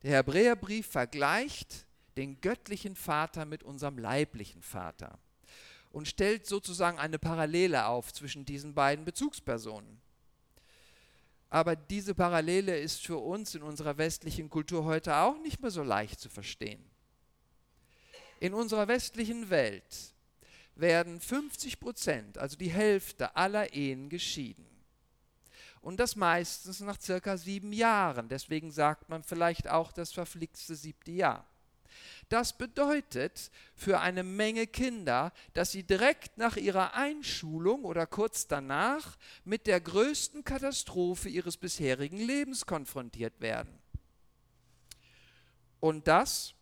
Der 0.02 0.18
Hebräerbrief 0.18 0.86
vergleicht 0.86 1.86
den 2.18 2.42
göttlichen 2.42 2.96
Vater 2.96 3.46
mit 3.46 3.62
unserem 3.62 3.96
leiblichen 3.96 4.60
Vater 4.60 5.18
und 5.90 6.06
stellt 6.06 6.44
sozusagen 6.46 6.98
eine 6.98 7.18
Parallele 7.18 7.86
auf 7.86 8.12
zwischen 8.12 8.44
diesen 8.44 8.74
beiden 8.74 9.06
Bezugspersonen. 9.06 10.02
Aber 11.48 11.76
diese 11.76 12.14
Parallele 12.14 12.78
ist 12.78 13.06
für 13.06 13.16
uns 13.16 13.54
in 13.54 13.62
unserer 13.62 13.96
westlichen 13.96 14.50
Kultur 14.50 14.84
heute 14.84 15.16
auch 15.16 15.38
nicht 15.38 15.62
mehr 15.62 15.70
so 15.70 15.82
leicht 15.82 16.20
zu 16.20 16.28
verstehen. 16.28 16.84
In 18.38 18.52
unserer 18.52 18.86
westlichen 18.86 19.48
Welt 19.48 20.12
werden 20.78 21.20
50 21.20 21.80
Prozent, 21.80 22.38
also 22.38 22.56
die 22.56 22.70
Hälfte 22.70 23.36
aller 23.36 23.72
Ehen 23.74 24.08
geschieden. 24.08 24.66
und 25.80 26.00
das 26.00 26.16
meistens 26.16 26.80
nach 26.80 27.00
circa 27.00 27.36
sieben 27.36 27.72
Jahren. 27.72 28.28
Deswegen 28.28 28.70
sagt 28.70 29.08
man 29.08 29.22
vielleicht 29.22 29.68
auch 29.68 29.92
das 29.92 30.12
verflixte 30.12 30.74
siebte 30.74 31.12
Jahr. 31.12 31.46
Das 32.28 32.56
bedeutet 32.58 33.50
für 33.74 34.00
eine 34.00 34.22
Menge 34.22 34.66
Kinder, 34.66 35.32
dass 35.54 35.72
sie 35.72 35.84
direkt 35.84 36.36
nach 36.36 36.56
ihrer 36.56 36.94
Einschulung 36.94 37.84
oder 37.84 38.06
kurz 38.06 38.46
danach 38.46 39.16
mit 39.44 39.66
der 39.66 39.80
größten 39.80 40.44
Katastrophe 40.44 41.28
ihres 41.28 41.56
bisherigen 41.56 42.18
Lebens 42.18 42.66
konfrontiert 42.66 43.40
werden. 43.40 43.78
Und 45.80 46.08
das 46.08 46.54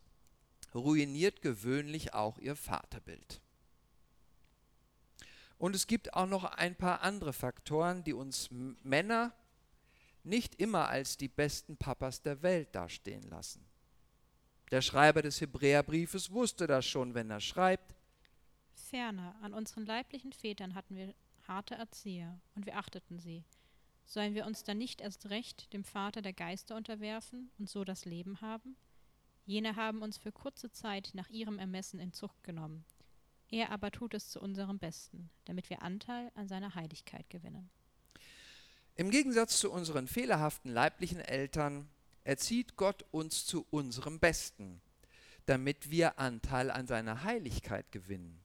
ruiniert 0.74 1.42
gewöhnlich 1.42 2.14
auch 2.14 2.38
ihr 2.38 2.54
Vaterbild. 2.54 3.40
Und 5.58 5.74
es 5.74 5.86
gibt 5.86 6.14
auch 6.14 6.26
noch 6.26 6.44
ein 6.44 6.76
paar 6.76 7.02
andere 7.02 7.32
Faktoren, 7.32 8.04
die 8.04 8.12
uns 8.12 8.50
Männer 8.50 9.32
nicht 10.22 10.56
immer 10.56 10.88
als 10.88 11.16
die 11.16 11.28
besten 11.28 11.76
Papas 11.76 12.22
der 12.22 12.42
Welt 12.42 12.74
dastehen 12.74 13.22
lassen. 13.30 13.64
Der 14.70 14.82
Schreiber 14.82 15.22
des 15.22 15.40
Hebräerbriefes 15.40 16.30
wusste 16.32 16.66
das 16.66 16.84
schon, 16.84 17.14
wenn 17.14 17.30
er 17.30 17.40
schreibt. 17.40 17.94
Ferner, 18.74 19.36
an 19.40 19.54
unseren 19.54 19.86
leiblichen 19.86 20.32
Vätern 20.32 20.74
hatten 20.74 20.96
wir 20.96 21.14
harte 21.46 21.76
Erzieher, 21.76 22.40
und 22.54 22.66
wir 22.66 22.76
achteten 22.76 23.18
sie. 23.18 23.44
Sollen 24.04 24.34
wir 24.34 24.46
uns 24.46 24.64
dann 24.64 24.78
nicht 24.78 25.00
erst 25.00 25.30
recht 25.30 25.72
dem 25.72 25.84
Vater 25.84 26.22
der 26.22 26.32
Geister 26.32 26.76
unterwerfen 26.76 27.50
und 27.58 27.68
so 27.68 27.84
das 27.84 28.04
Leben 28.04 28.40
haben? 28.40 28.76
Jene 29.44 29.76
haben 29.76 30.02
uns 30.02 30.18
für 30.18 30.32
kurze 30.32 30.70
Zeit 30.70 31.10
nach 31.14 31.28
ihrem 31.30 31.58
Ermessen 31.58 32.00
in 32.00 32.12
Zucht 32.12 32.42
genommen. 32.42 32.84
Er 33.50 33.70
aber 33.70 33.90
tut 33.90 34.14
es 34.14 34.28
zu 34.28 34.40
unserem 34.40 34.78
Besten, 34.78 35.30
damit 35.44 35.70
wir 35.70 35.82
Anteil 35.82 36.30
an 36.34 36.48
seiner 36.48 36.74
Heiligkeit 36.74 37.28
gewinnen. 37.30 37.70
Im 38.96 39.10
Gegensatz 39.10 39.58
zu 39.58 39.70
unseren 39.70 40.08
fehlerhaften 40.08 40.72
leiblichen 40.72 41.20
Eltern 41.20 41.88
erzieht 42.24 42.76
Gott 42.76 43.04
uns 43.12 43.46
zu 43.46 43.66
unserem 43.70 44.18
Besten, 44.18 44.80
damit 45.44 45.90
wir 45.90 46.18
Anteil 46.18 46.70
an 46.70 46.86
seiner 46.86 47.22
Heiligkeit 47.22 47.92
gewinnen. 47.92 48.40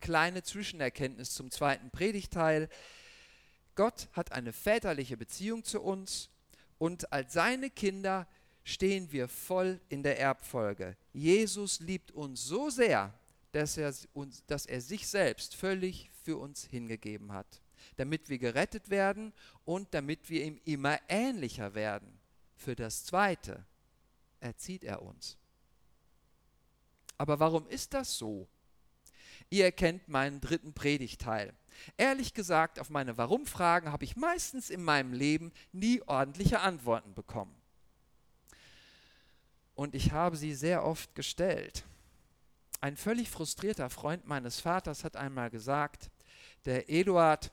Kleine 0.00 0.42
Zwischenerkenntnis 0.42 1.34
zum 1.34 1.50
zweiten 1.50 1.90
Predigteil. 1.90 2.68
Gott 3.74 4.08
hat 4.12 4.32
eine 4.32 4.52
väterliche 4.52 5.16
Beziehung 5.16 5.62
zu 5.62 5.80
uns 5.80 6.30
und 6.78 7.12
als 7.12 7.32
seine 7.32 7.70
Kinder 7.70 8.26
stehen 8.64 9.12
wir 9.12 9.28
voll 9.28 9.80
in 9.88 10.02
der 10.02 10.18
Erbfolge. 10.18 10.96
Jesus 11.12 11.80
liebt 11.80 12.10
uns 12.10 12.44
so 12.44 12.70
sehr, 12.70 13.14
dass 13.56 13.78
er, 13.78 13.94
uns, 14.12 14.44
dass 14.44 14.66
er 14.66 14.82
sich 14.82 15.08
selbst 15.08 15.54
völlig 15.56 16.10
für 16.22 16.36
uns 16.36 16.66
hingegeben 16.66 17.32
hat, 17.32 17.62
damit 17.96 18.28
wir 18.28 18.38
gerettet 18.38 18.90
werden 18.90 19.32
und 19.64 19.94
damit 19.94 20.28
wir 20.28 20.44
ihm 20.44 20.60
immer 20.66 20.98
ähnlicher 21.08 21.74
werden. 21.74 22.20
Für 22.54 22.76
das 22.76 23.06
Zweite 23.06 23.64
erzieht 24.40 24.84
er 24.84 25.00
uns. 25.00 25.38
Aber 27.16 27.40
warum 27.40 27.66
ist 27.68 27.94
das 27.94 28.18
so? 28.18 28.46
Ihr 29.48 29.64
erkennt 29.64 30.06
meinen 30.06 30.42
dritten 30.42 30.74
Predigteil. 30.74 31.54
Ehrlich 31.96 32.34
gesagt, 32.34 32.78
auf 32.78 32.90
meine 32.90 33.16
Warum-Fragen 33.16 33.90
habe 33.90 34.04
ich 34.04 34.16
meistens 34.16 34.68
in 34.68 34.82
meinem 34.82 35.14
Leben 35.14 35.50
nie 35.72 36.02
ordentliche 36.02 36.60
Antworten 36.60 37.14
bekommen. 37.14 37.54
Und 39.74 39.94
ich 39.94 40.12
habe 40.12 40.36
sie 40.36 40.54
sehr 40.54 40.84
oft 40.84 41.14
gestellt. 41.14 41.84
Ein 42.86 42.96
völlig 42.96 43.28
frustrierter 43.28 43.90
Freund 43.90 44.28
meines 44.28 44.60
Vaters 44.60 45.02
hat 45.02 45.16
einmal 45.16 45.50
gesagt, 45.50 46.08
der 46.66 46.88
Eduard, 46.88 47.50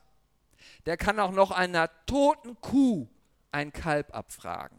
der 0.85 0.95
kann 0.95 1.19
auch 1.19 1.31
noch 1.31 1.49
einer 1.49 1.89
toten 2.05 2.55
Kuh 2.61 3.07
ein 3.51 3.73
Kalb 3.73 4.13
abfragen. 4.13 4.77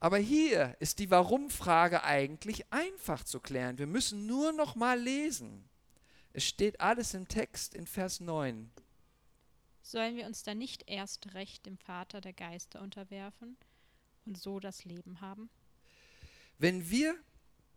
Aber 0.00 0.18
hier 0.18 0.76
ist 0.80 0.98
die 0.98 1.10
Warum-Frage 1.10 2.04
eigentlich 2.04 2.70
einfach 2.70 3.24
zu 3.24 3.40
klären. 3.40 3.78
Wir 3.78 3.86
müssen 3.86 4.26
nur 4.26 4.52
noch 4.52 4.74
mal 4.74 5.00
lesen. 5.00 5.66
Es 6.34 6.44
steht 6.44 6.78
alles 6.78 7.14
im 7.14 7.26
Text 7.26 7.74
in 7.74 7.86
Vers 7.86 8.20
9. 8.20 8.70
Sollen 9.80 10.16
wir 10.16 10.26
uns 10.26 10.42
dann 10.42 10.58
nicht 10.58 10.90
erst 10.90 11.32
recht 11.32 11.64
dem 11.64 11.78
Vater 11.78 12.20
der 12.20 12.34
Geister 12.34 12.82
unterwerfen 12.82 13.56
und 14.26 14.36
so 14.36 14.60
das 14.60 14.84
Leben 14.84 15.22
haben? 15.22 15.48
Wenn 16.58 16.90
wir 16.90 17.14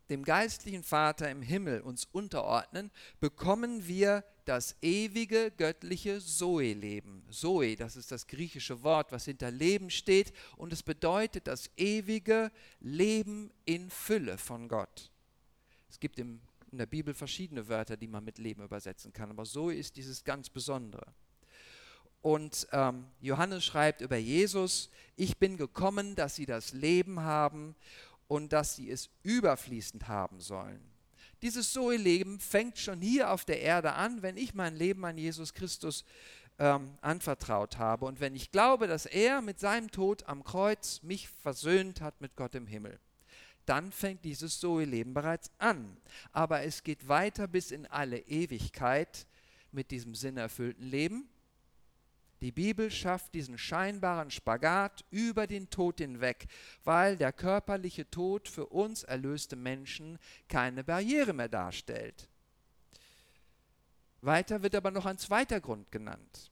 dem 0.09 0.23
geistlichen 0.23 0.83
Vater 0.83 1.29
im 1.29 1.41
Himmel 1.41 1.81
uns 1.81 2.05
unterordnen, 2.11 2.91
bekommen 3.19 3.87
wir 3.87 4.23
das 4.45 4.75
ewige 4.81 5.51
göttliche 5.51 6.19
Zoe-Leben. 6.19 7.23
Zoe, 7.29 7.75
das 7.75 7.95
ist 7.95 8.11
das 8.11 8.27
griechische 8.27 8.83
Wort, 8.83 9.11
was 9.11 9.25
hinter 9.25 9.51
Leben 9.51 9.89
steht 9.89 10.33
und 10.57 10.73
es 10.73 10.83
bedeutet 10.83 11.47
das 11.47 11.69
ewige 11.77 12.51
Leben 12.79 13.51
in 13.65 13.89
Fülle 13.89 14.37
von 14.37 14.67
Gott. 14.67 15.11
Es 15.89 15.99
gibt 15.99 16.19
im, 16.19 16.41
in 16.71 16.77
der 16.77 16.85
Bibel 16.85 17.13
verschiedene 17.13 17.67
Wörter, 17.69 17.95
die 17.95 18.07
man 18.07 18.23
mit 18.23 18.37
Leben 18.37 18.63
übersetzen 18.63 19.13
kann, 19.13 19.29
aber 19.29 19.45
Zoe 19.45 19.75
ist 19.75 19.95
dieses 19.95 20.23
ganz 20.23 20.49
Besondere. 20.49 21.13
Und 22.21 22.67
ähm, 22.71 23.05
Johannes 23.19 23.65
schreibt 23.65 23.99
über 23.99 24.15
Jesus, 24.15 24.89
ich 25.17 25.37
bin 25.37 25.57
gekommen, 25.57 26.15
dass 26.15 26.35
sie 26.35 26.45
das 26.45 26.71
Leben 26.71 27.19
haben 27.19 27.75
und 28.27 28.53
dass 28.53 28.75
sie 28.75 28.89
es 28.89 29.09
überfließend 29.23 30.07
haben 30.07 30.39
sollen. 30.39 30.81
Dieses 31.41 31.73
Zoe-Leben 31.73 32.39
fängt 32.39 32.77
schon 32.77 33.01
hier 33.01 33.31
auf 33.31 33.43
der 33.43 33.61
Erde 33.61 33.93
an, 33.93 34.21
wenn 34.21 34.37
ich 34.37 34.53
mein 34.53 34.75
Leben 34.75 35.03
an 35.03 35.17
Jesus 35.17 35.53
Christus 35.53 36.05
ähm, 36.57 36.97
anvertraut 37.01 37.77
habe 37.77 38.05
und 38.05 38.19
wenn 38.19 38.35
ich 38.35 38.51
glaube, 38.51 38.87
dass 38.87 39.05
er 39.05 39.41
mit 39.41 39.59
seinem 39.59 39.91
Tod 39.91 40.23
am 40.27 40.43
Kreuz 40.43 41.01
mich 41.03 41.27
versöhnt 41.27 41.99
hat 41.99 42.21
mit 42.21 42.35
Gott 42.35 42.55
im 42.55 42.67
Himmel. 42.67 42.99
Dann 43.65 43.91
fängt 43.91 44.25
dieses 44.25 44.59
Zoe-Leben 44.59 45.13
bereits 45.13 45.51
an. 45.57 45.97
Aber 46.31 46.63
es 46.63 46.83
geht 46.83 47.07
weiter 47.07 47.47
bis 47.47 47.71
in 47.71 47.85
alle 47.87 48.19
Ewigkeit 48.19 49.25
mit 49.71 49.91
diesem 49.91 50.15
sinnerfüllten 50.15 50.85
Leben 50.85 51.29
die 52.43 52.51
Bibel 52.51 52.91
schafft 52.91 53.33
diesen 53.35 53.57
scheinbaren 53.57 54.29
Spagat 54.29 55.05
über 55.11 55.47
den 55.47 55.69
Tod 55.69 55.99
hinweg, 55.99 56.47
weil 56.83 57.15
der 57.15 57.31
körperliche 57.31 58.09
Tod 58.09 58.49
für 58.49 58.65
uns 58.65 59.03
erlöste 59.03 59.55
Menschen 59.55 60.19
keine 60.49 60.83
Barriere 60.83 61.31
mehr 61.31 61.47
darstellt. 61.47 62.27
Weiter 64.19 64.61
wird 64.61 64.75
aber 64.75 64.91
noch 64.91 65.05
ein 65.05 65.17
zweiter 65.17 65.61
Grund 65.61 65.89
genannt. 65.89 66.51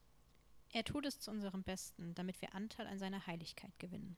Er 0.71 0.85
tut 0.85 1.05
es 1.05 1.19
zu 1.19 1.29
unserem 1.29 1.61
Besten, 1.61 2.15
damit 2.15 2.41
wir 2.41 2.55
Anteil 2.55 2.87
an 2.87 2.97
seiner 2.97 3.27
Heiligkeit 3.27 3.77
gewinnen. 3.77 4.15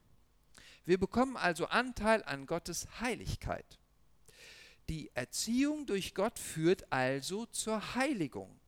Wir 0.86 0.99
bekommen 0.99 1.38
also 1.38 1.65
Anteil 1.65 2.21
an 2.25 2.45
Gottes 2.45 2.88
Heiligkeit. 2.99 3.79
Die 4.89 5.09
Erziehung 5.15 5.88
durch 5.88 6.13
Gott 6.13 6.38
führt 6.38 6.91
also 6.91 7.47
zur 7.47 7.95
Heiligung. 7.95 8.59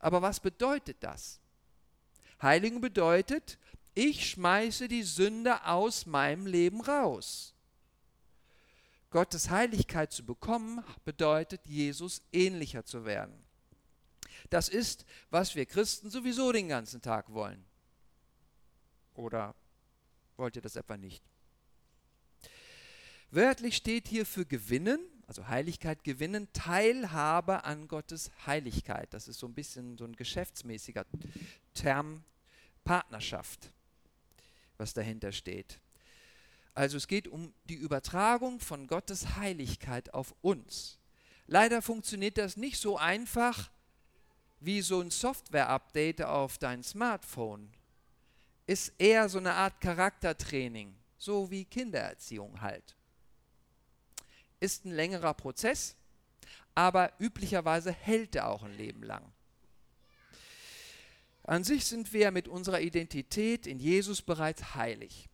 Aber 0.00 0.20
was 0.20 0.40
bedeutet 0.40 0.96
das? 1.04 1.40
Heiligen 2.44 2.80
bedeutet, 2.80 3.58
ich 3.94 4.30
schmeiße 4.30 4.86
die 4.86 5.02
Sünde 5.02 5.66
aus 5.66 6.06
meinem 6.06 6.46
Leben 6.46 6.80
raus. 6.80 7.54
Gottes 9.10 9.50
Heiligkeit 9.50 10.12
zu 10.12 10.24
bekommen, 10.24 10.84
bedeutet, 11.04 11.60
Jesus 11.64 12.22
ähnlicher 12.32 12.84
zu 12.84 13.04
werden. 13.04 13.34
Das 14.50 14.68
ist, 14.68 15.04
was 15.30 15.54
wir 15.54 15.66
Christen 15.66 16.10
sowieso 16.10 16.52
den 16.52 16.68
ganzen 16.68 17.00
Tag 17.00 17.32
wollen. 17.32 17.64
Oder 19.14 19.54
wollt 20.36 20.56
ihr 20.56 20.62
das 20.62 20.76
etwa 20.76 20.96
nicht? 20.96 21.22
Wörtlich 23.30 23.76
steht 23.76 24.08
hier 24.08 24.26
für 24.26 24.44
gewinnen, 24.44 25.00
also 25.26 25.48
Heiligkeit 25.48 26.04
gewinnen, 26.04 26.48
Teilhabe 26.52 27.64
an 27.64 27.88
Gottes 27.88 28.30
Heiligkeit. 28.46 29.14
Das 29.14 29.28
ist 29.28 29.38
so 29.38 29.46
ein 29.46 29.54
bisschen 29.54 29.96
so 29.96 30.04
ein 30.04 30.14
geschäftsmäßiger 30.14 31.06
Term 31.72 32.22
Partnerschaft, 32.84 33.72
was 34.76 34.94
dahinter 34.94 35.32
steht. 35.32 35.80
Also 36.74 36.96
es 36.96 37.06
geht 37.06 37.28
um 37.28 37.54
die 37.64 37.74
Übertragung 37.74 38.60
von 38.60 38.86
Gottes 38.86 39.36
Heiligkeit 39.36 40.12
auf 40.12 40.34
uns. 40.42 40.98
Leider 41.46 41.82
funktioniert 41.82 42.38
das 42.38 42.56
nicht 42.56 42.80
so 42.80 42.96
einfach 42.98 43.70
wie 44.60 44.80
so 44.80 45.00
ein 45.00 45.10
Software-Update 45.10 46.22
auf 46.22 46.58
dein 46.58 46.82
Smartphone. 46.82 47.70
Ist 48.66 48.92
eher 48.98 49.28
so 49.28 49.38
eine 49.38 49.52
Art 49.52 49.80
Charaktertraining, 49.80 50.94
so 51.18 51.50
wie 51.50 51.66
Kindererziehung 51.66 52.60
halt. 52.62 52.96
Ist 54.58 54.86
ein 54.86 54.92
längerer 54.92 55.34
Prozess, 55.34 55.96
aber 56.74 57.12
üblicherweise 57.18 57.92
hält 57.92 58.34
er 58.36 58.48
auch 58.48 58.62
ein 58.62 58.76
Leben 58.76 59.02
lang. 59.02 59.33
An 61.44 61.62
sich 61.62 61.84
sind 61.84 62.12
wir 62.12 62.30
mit 62.30 62.48
unserer 62.48 62.80
Identität 62.80 63.66
in 63.66 63.78
Jesus 63.78 64.22
bereits 64.22 64.74
heilig. 64.74 65.28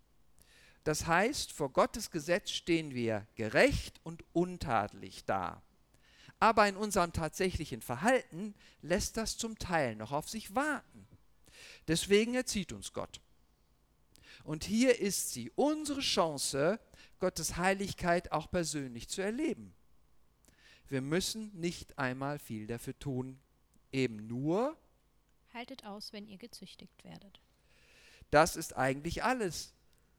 Das 0.85 1.07
heißt, 1.07 1.53
vor 1.53 1.73
Gottes 1.73 2.11
Gesetz 2.11 2.51
stehen 2.51 2.95
wir 2.95 3.27
gerecht 3.37 4.01
und 4.03 4.25
untadelig 4.33 5.25
da. 5.25 5.63
Aber 6.41 6.67
in 6.67 6.77
unserem 6.77 7.13
tatsächlichen 7.13 7.81
Verhalten 7.81 8.55
lässt 8.83 9.17
das 9.17 9.37
zum 9.37 9.59
Teil 9.59 9.95
noch 9.95 10.11
auf 10.11 10.29
sich 10.29 10.55
warten. 10.55 11.07
Deswegen 11.87 12.35
erzieht 12.35 12.73
uns 12.73 12.93
Gott. 12.93 13.21
Und 14.43 14.65
hier 14.65 14.99
ist 14.99 15.33
sie, 15.33 15.53
unsere 15.55 16.01
Chance, 16.01 16.81
Gottes 17.19 17.57
Heiligkeit 17.57 18.33
auch 18.33 18.51
persönlich 18.51 19.09
zu 19.09 19.21
erleben. 19.21 19.75
Wir 20.89 21.03
müssen 21.03 21.53
nicht 21.55 21.99
einmal 21.99 22.39
viel 22.39 22.67
dafür 22.67 22.99
tun, 22.99 23.39
eben 23.93 24.27
nur. 24.27 24.77
Haltet 25.53 25.85
aus, 25.85 26.13
wenn 26.13 26.27
ihr 26.27 26.39
gezüchtigt 26.39 27.05
werdet. 27.05 27.41
Das 28.31 28.57
ist 28.57 28.77
eigentlich 28.77 29.25
alles. 29.25 29.75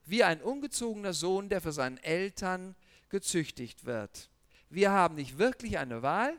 Wie 0.06 0.24
ein 0.24 0.42
ungezogener 0.42 1.14
Sohn, 1.14 1.50
der 1.50 1.62
für 1.62 1.72
seinen 1.72 1.98
Eltern 1.98 2.76
gezüchtigt 3.10 3.86
wird. 3.86 4.30
Wir 4.70 4.92
haben 4.92 5.16
nicht 5.16 5.38
wirklich 5.38 5.78
eine 5.78 6.02
Wahl, 6.02 6.36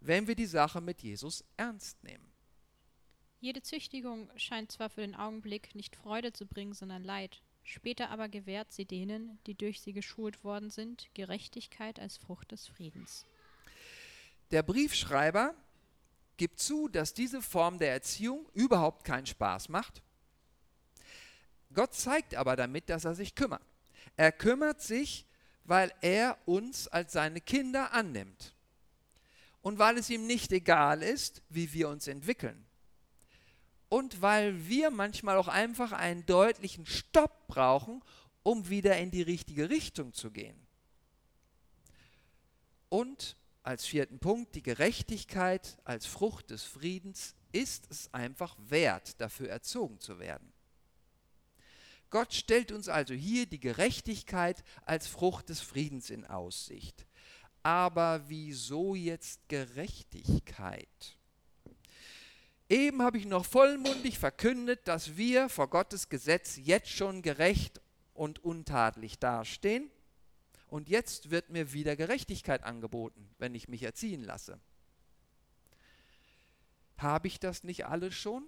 wenn 0.00 0.26
wir 0.26 0.34
die 0.34 0.46
Sache 0.46 0.80
mit 0.80 1.02
Jesus 1.02 1.44
ernst 1.56 2.02
nehmen. 2.04 2.32
Jede 3.40 3.62
Züchtigung 3.62 4.30
scheint 4.36 4.72
zwar 4.72 4.90
für 4.90 5.00
den 5.00 5.14
Augenblick 5.14 5.74
nicht 5.74 5.94
Freude 5.94 6.32
zu 6.32 6.46
bringen, 6.46 6.72
sondern 6.72 7.04
Leid. 7.04 7.40
Später 7.62 8.10
aber 8.10 8.28
gewährt 8.28 8.72
sie 8.72 8.84
denen, 8.84 9.38
die 9.46 9.54
durch 9.54 9.80
sie 9.80 9.92
geschult 9.92 10.42
worden 10.42 10.70
sind, 10.70 11.08
Gerechtigkeit 11.14 12.00
als 12.00 12.16
Frucht 12.16 12.50
des 12.50 12.66
Friedens. 12.66 13.26
Der 14.50 14.62
Briefschreiber 14.62 15.54
gibt 16.38 16.58
zu, 16.58 16.88
dass 16.88 17.12
diese 17.12 17.42
Form 17.42 17.78
der 17.78 17.92
Erziehung 17.92 18.48
überhaupt 18.54 19.04
keinen 19.04 19.26
Spaß 19.26 19.68
macht. 19.68 20.02
Gott 21.74 21.94
zeigt 21.94 22.34
aber 22.34 22.56
damit, 22.56 22.88
dass 22.88 23.04
er 23.04 23.14
sich 23.14 23.34
kümmert. 23.34 23.62
Er 24.16 24.32
kümmert 24.32 24.80
sich, 24.80 25.26
weil 25.64 25.92
er 26.00 26.38
uns 26.46 26.88
als 26.88 27.12
seine 27.12 27.40
Kinder 27.40 27.92
annimmt. 27.92 28.54
Und 29.60 29.78
weil 29.78 29.98
es 29.98 30.08
ihm 30.08 30.26
nicht 30.26 30.50
egal 30.52 31.02
ist, 31.02 31.42
wie 31.50 31.72
wir 31.74 31.88
uns 31.90 32.06
entwickeln. 32.06 32.64
Und 33.90 34.22
weil 34.22 34.66
wir 34.66 34.90
manchmal 34.90 35.36
auch 35.36 35.48
einfach 35.48 35.92
einen 35.92 36.24
deutlichen 36.24 36.86
Stopp 36.86 37.48
brauchen, 37.48 38.02
um 38.42 38.68
wieder 38.70 38.96
in 38.96 39.10
die 39.10 39.22
richtige 39.22 39.68
Richtung 39.68 40.14
zu 40.14 40.30
gehen. 40.30 40.56
Und 42.88 43.36
als 43.68 43.84
vierten 43.84 44.18
Punkt, 44.18 44.54
die 44.54 44.62
Gerechtigkeit 44.62 45.76
als 45.84 46.06
Frucht 46.06 46.48
des 46.48 46.64
Friedens 46.64 47.34
ist 47.52 47.86
es 47.90 48.08
einfach 48.14 48.56
wert, 48.70 49.20
dafür 49.20 49.50
erzogen 49.50 50.00
zu 50.00 50.18
werden. 50.18 50.54
Gott 52.08 52.32
stellt 52.32 52.72
uns 52.72 52.88
also 52.88 53.12
hier 53.12 53.44
die 53.44 53.60
Gerechtigkeit 53.60 54.64
als 54.86 55.06
Frucht 55.06 55.50
des 55.50 55.60
Friedens 55.60 56.08
in 56.08 56.24
Aussicht. 56.24 57.06
Aber 57.62 58.22
wieso 58.28 58.94
jetzt 58.94 59.46
Gerechtigkeit? 59.48 61.18
Eben 62.70 63.02
habe 63.02 63.18
ich 63.18 63.26
noch 63.26 63.44
vollmundig 63.44 64.18
verkündet, 64.18 64.88
dass 64.88 65.18
wir 65.18 65.50
vor 65.50 65.68
Gottes 65.68 66.08
Gesetz 66.08 66.56
jetzt 66.56 66.88
schon 66.88 67.20
gerecht 67.20 67.82
und 68.14 68.42
untadelig 68.42 69.18
dastehen 69.18 69.90
und 70.68 70.88
jetzt 70.88 71.30
wird 71.30 71.50
mir 71.50 71.72
wieder 71.72 71.96
Gerechtigkeit 71.96 72.62
angeboten, 72.62 73.28
wenn 73.38 73.54
ich 73.54 73.68
mich 73.68 73.82
erziehen 73.82 74.22
lasse. 74.22 74.60
Habe 76.98 77.28
ich 77.28 77.38
das 77.40 77.64
nicht 77.64 77.86
alles 77.86 78.14
schon? 78.14 78.44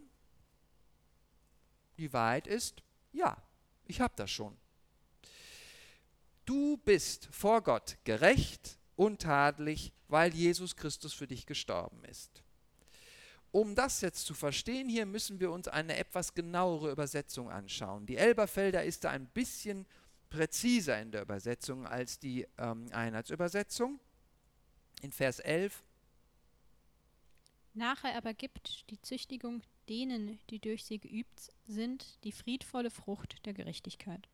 Die 1.98 2.12
Wahrheit 2.12 2.46
ist, 2.46 2.82
ja, 3.12 3.36
ich 3.86 4.00
habe 4.00 4.14
das 4.16 4.30
schon. 4.30 4.56
Du 6.44 6.78
bist 6.78 7.28
vor 7.30 7.62
Gott 7.62 7.96
gerecht, 8.04 8.78
untadelig, 8.96 9.92
weil 10.08 10.34
Jesus 10.34 10.76
Christus 10.76 11.12
für 11.12 11.26
dich 11.26 11.46
gestorben 11.46 12.04
ist. 12.04 12.42
Um 13.52 13.74
das 13.74 14.00
jetzt 14.00 14.26
zu 14.26 14.34
verstehen, 14.34 14.88
hier 14.88 15.06
müssen 15.06 15.40
wir 15.40 15.50
uns 15.50 15.66
eine 15.68 15.96
etwas 15.96 16.34
genauere 16.34 16.90
Übersetzung 16.90 17.50
anschauen. 17.50 18.06
Die 18.06 18.16
Elberfelder 18.16 18.84
ist 18.84 19.04
da 19.04 19.10
ein 19.10 19.26
bisschen 19.26 19.86
präziser 20.30 21.00
in 21.00 21.10
der 21.10 21.22
Übersetzung 21.22 21.86
als 21.86 22.18
die 22.18 22.46
ähm, 22.56 22.86
Einheitsübersetzung. 22.92 24.00
In 25.02 25.12
Vers 25.12 25.40
11. 25.40 25.82
Nachher 27.74 28.16
aber 28.16 28.34
gibt 28.34 28.90
die 28.90 29.00
Züchtigung 29.02 29.62
denen, 29.88 30.38
die 30.50 30.60
durch 30.60 30.84
sie 30.84 30.98
geübt 30.98 31.50
sind, 31.66 32.22
die 32.24 32.32
friedvolle 32.32 32.90
Frucht 32.90 33.44
der 33.44 33.54
Gerechtigkeit. 33.54 34.28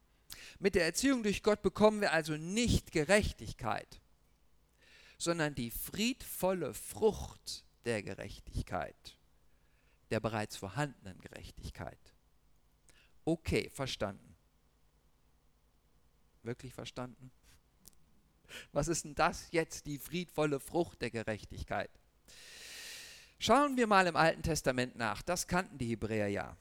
Mit 0.58 0.74
der 0.74 0.84
Erziehung 0.84 1.22
durch 1.22 1.42
Gott 1.42 1.62
bekommen 1.62 2.00
wir 2.00 2.12
also 2.12 2.36
nicht 2.36 2.92
Gerechtigkeit, 2.92 4.00
sondern 5.18 5.54
die 5.54 5.70
friedvolle 5.70 6.74
Frucht 6.74 7.64
der 7.84 8.02
Gerechtigkeit, 8.02 9.16
der 10.10 10.20
bereits 10.20 10.56
vorhandenen 10.56 11.20
Gerechtigkeit. 11.20 11.98
Okay, 13.24 13.70
verstanden 13.70 14.25
wirklich 16.46 16.74
verstanden? 16.74 17.30
Was 18.72 18.88
ist 18.88 19.04
denn 19.04 19.14
das 19.14 19.48
jetzt, 19.50 19.86
die 19.86 19.98
friedvolle 19.98 20.60
Frucht 20.60 21.02
der 21.02 21.10
Gerechtigkeit? 21.10 21.90
Schauen 23.38 23.76
wir 23.76 23.86
mal 23.86 24.06
im 24.06 24.16
Alten 24.16 24.42
Testament 24.42 24.96
nach, 24.96 25.22
das 25.22 25.46
kannten 25.46 25.78
die 25.78 25.88
Hebräer 25.88 26.28
ja. 26.28 26.56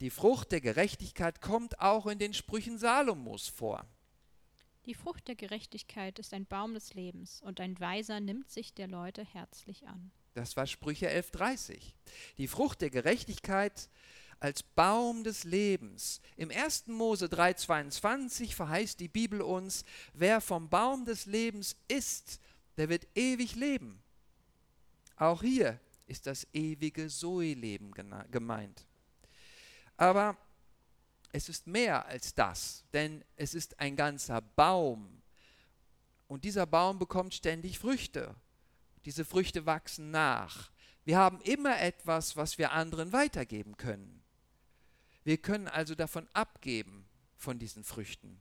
Die 0.00 0.10
Frucht 0.10 0.52
der 0.52 0.60
Gerechtigkeit 0.60 1.40
kommt 1.40 1.80
auch 1.80 2.06
in 2.06 2.18
den 2.18 2.32
Sprüchen 2.32 2.78
Salomos 2.78 3.48
vor. 3.48 3.84
Die 4.86 4.94
Frucht 4.94 5.28
der 5.28 5.34
Gerechtigkeit 5.34 6.18
ist 6.18 6.32
ein 6.32 6.46
Baum 6.46 6.72
des 6.72 6.94
Lebens, 6.94 7.42
und 7.42 7.60
ein 7.60 7.78
Weiser 7.80 8.20
nimmt 8.20 8.50
sich 8.50 8.72
der 8.72 8.88
Leute 8.88 9.24
herzlich 9.24 9.86
an. 9.86 10.10
Das 10.32 10.56
war 10.56 10.66
Sprüche 10.66 11.10
11.30. 11.10 11.92
Die 12.38 12.48
Frucht 12.48 12.80
der 12.80 12.90
Gerechtigkeit 12.90 13.90
als 14.40 14.62
Baum 14.62 15.22
des 15.22 15.44
Lebens. 15.44 16.20
Im 16.36 16.50
1. 16.50 16.88
Mose 16.88 17.26
3,22 17.26 18.54
verheißt 18.54 18.98
die 18.98 19.08
Bibel 19.08 19.42
uns, 19.42 19.84
wer 20.14 20.40
vom 20.40 20.68
Baum 20.68 21.04
des 21.04 21.26
Lebens 21.26 21.76
isst, 21.88 22.40
der 22.76 22.88
wird 22.88 23.06
ewig 23.14 23.54
leben. 23.54 24.02
Auch 25.16 25.42
hier 25.42 25.78
ist 26.06 26.26
das 26.26 26.46
ewige 26.52 27.08
Zoe-Leben 27.08 27.92
gemeint. 28.30 28.86
Aber 29.98 30.36
es 31.32 31.48
ist 31.48 31.66
mehr 31.66 32.06
als 32.06 32.34
das, 32.34 32.84
denn 32.92 33.22
es 33.36 33.54
ist 33.54 33.78
ein 33.78 33.94
ganzer 33.94 34.40
Baum. 34.40 35.22
Und 36.26 36.44
dieser 36.44 36.66
Baum 36.66 36.98
bekommt 36.98 37.34
ständig 37.34 37.78
Früchte. 37.78 38.34
Diese 39.04 39.24
Früchte 39.24 39.66
wachsen 39.66 40.10
nach. 40.10 40.70
Wir 41.04 41.18
haben 41.18 41.40
immer 41.42 41.80
etwas, 41.80 42.36
was 42.36 42.58
wir 42.58 42.72
anderen 42.72 43.12
weitergeben 43.12 43.76
können. 43.76 44.19
Wir 45.24 45.38
können 45.38 45.68
also 45.68 45.94
davon 45.94 46.28
abgeben, 46.32 47.06
von 47.36 47.58
diesen 47.58 47.84
Früchten. 47.84 48.40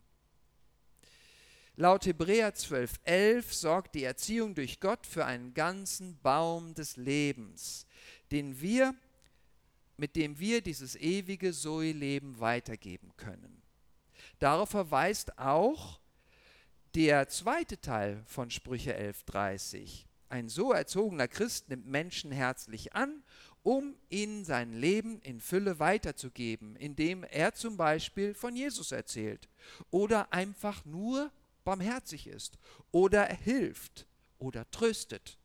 Laut 1.76 2.06
Hebräer 2.06 2.54
12,11 2.54 3.54
sorgt 3.54 3.96
die 3.96 4.04
Erziehung 4.04 4.54
durch 4.54 4.82
Gott 4.82 5.08
für 5.08 5.26
einen 5.26 5.54
ganzen 5.54 6.20
Baum 6.22 6.74
des 6.74 6.98
Lebens, 6.98 7.86
den 8.32 8.60
wir, 8.60 8.94
mit 9.96 10.18
dem 10.18 10.40
wir 10.40 10.62
dieses 10.62 10.96
ewige 10.98 11.54
Zoe-Leben 11.54 12.40
weitergeben 12.42 13.14
können. 13.16 13.62
Darauf 14.40 14.70
verweist 14.70 15.38
auch 15.40 16.02
der 16.96 17.30
zweite 17.30 17.80
Teil 17.80 18.24
von 18.26 18.52
Sprüche 18.52 18.98
11,30. 18.98 20.06
Ein 20.28 20.50
so 20.50 20.74
erzogener 20.74 21.28
Christ 21.28 21.70
nimmt 21.70 21.88
Menschen 21.88 22.32
herzlich 22.32 22.94
an 22.94 23.24
um 23.64 23.96
ihnen 24.10 24.46
sein 24.46 24.74
Leben 24.74 25.22
in 25.22 25.40
Fülle 25.40 25.80
weiterzugeben, 25.80 26.76
indem 26.76 27.24
er 27.24 27.54
zum 27.54 27.78
Beispiel 27.78 28.34
von 28.34 28.56
Jesus 28.56 28.92
erzählt 28.92 29.50
oder 29.92 30.32
einfach 30.34 30.86
nur 30.86 31.32
barmherzig 31.64 32.28
ist 32.28 32.58
oder 32.92 33.26
hilft 33.26 34.08
oder 34.38 34.70
tröstet 34.72 35.38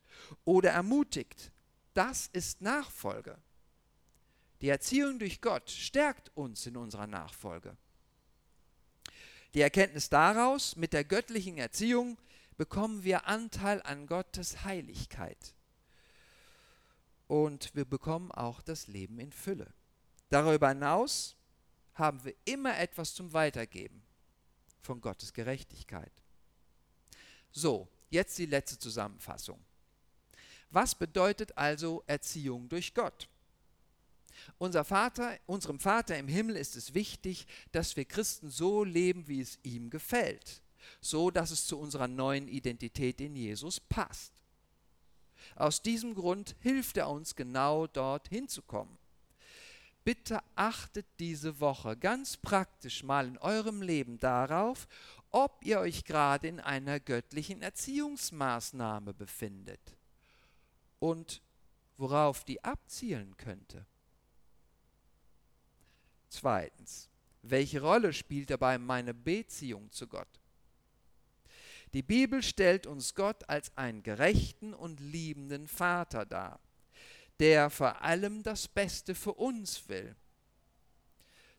oder 0.45 0.71
ermutigt. 0.71 1.51
Das 1.93 2.29
ist 2.33 2.61
Nachfolge. 2.61 3.37
Die 4.61 4.69
Erziehung 4.69 5.19
durch 5.19 5.41
Gott 5.41 5.71
stärkt 5.71 6.31
uns 6.37 6.67
in 6.67 6.77
unserer 6.77 7.07
Nachfolge. 7.07 7.77
Die 9.53 9.61
Erkenntnis 9.61 10.09
daraus, 10.09 10.77
mit 10.77 10.93
der 10.93 11.05
göttlichen 11.05 11.59
Erziehung 11.59 12.19
bekommen 12.57 13.05
wir 13.05 13.27
Anteil 13.27 13.83
an 13.83 14.07
Gottes 14.07 14.65
Heiligkeit 14.65 15.54
und 17.27 17.75
wir 17.75 17.85
bekommen 17.85 18.31
auch 18.33 18.63
das 18.63 18.87
Leben 18.87 19.19
in 19.19 19.33
Fülle. 19.33 19.73
Darüber 20.31 20.69
hinaus 20.69 21.37
haben 21.95 22.23
wir 22.25 22.35
immer 22.45 22.79
etwas 22.79 23.15
zum 23.15 23.33
Weitergeben 23.33 24.03
von 24.81 25.01
Gottes 25.01 25.33
Gerechtigkeit. 25.33 26.13
So, 27.53 27.89
jetzt 28.11 28.37
die 28.39 28.47
letzte 28.47 28.79
Zusammenfassung. 28.79 29.65
Was 30.71 30.95
bedeutet 30.95 31.57
also 31.57 32.03
Erziehung 32.07 32.69
durch 32.69 32.95
Gott? 32.95 33.29
Unser 34.59 34.85
Vater, 34.85 35.39
unserem 35.47 35.79
Vater 35.79 36.19
im 36.19 36.27
Himmel 36.27 36.57
ist 36.57 36.75
es 36.75 36.95
wichtig, 36.95 37.47
dass 37.71 37.97
wir 37.97 38.05
Christen 38.05 38.51
so 38.51 38.83
leben, 38.83 39.29
wie 39.29 39.41
es 39.41 39.59
ihm 39.63 39.91
gefällt, 39.91 40.63
so 41.01 41.31
dass 41.31 41.53
es 41.53 41.67
zu 41.67 41.79
unserer 41.79 42.09
neuen 42.09 42.49
Identität 42.49 43.21
in 43.21 43.37
Jesus 43.37 43.79
passt. 43.79 44.33
Aus 45.57 45.83
diesem 45.83 46.15
Grund 46.15 46.57
hilft 46.61 46.97
er 46.97 47.09
uns 47.09 47.35
genau 47.35 47.87
dort 47.87 48.29
hinzukommen. 48.29 48.99
bitte 50.05 50.41
achtet 50.55 51.07
diese 51.19 51.61
Woche 51.61 51.97
ganz 51.97 52.37
praktisch 52.37 53.03
mal 53.03 53.27
in 53.27 53.39
eurem 53.39 53.81
Leben 53.81 54.19
darauf, 54.19 54.87
ob 55.31 55.65
ihr 55.65 55.81
euch 55.81 56.05
gerade 56.05 56.47
in 56.47 56.61
einer 56.61 57.01
göttlichen 57.01 57.63
Erziehungsmaßnahme 57.63 59.15
befindet 59.15 59.81
und 61.01 61.43
worauf 61.97 62.45
die 62.45 62.63
abzielen 62.63 63.37
könnte. 63.37 63.87
Zweitens, 66.29 67.09
welche 67.43 67.81
Rolle 67.81 68.13
spielt 68.13 68.51
dabei 68.51 68.79
meine 68.79 69.15
Beziehung 69.15 69.91
zu 69.91 70.07
Gott? 70.07 70.29
Die 71.95 72.03
Bibel 72.03 72.43
stellt 72.43 72.87
uns 72.87 73.15
Gott 73.15 73.49
als 73.49 73.77
einen 73.79 74.03
gerechten 74.03 74.75
und 74.75 75.01
liebenden 75.01 75.67
Vater 75.67 76.27
dar 76.27 76.61
der 77.41 77.71
vor 77.71 78.03
allem 78.03 78.43
das 78.43 78.69
Beste 78.69 79.15
für 79.15 79.35
uns 79.35 79.89
will. 79.89 80.15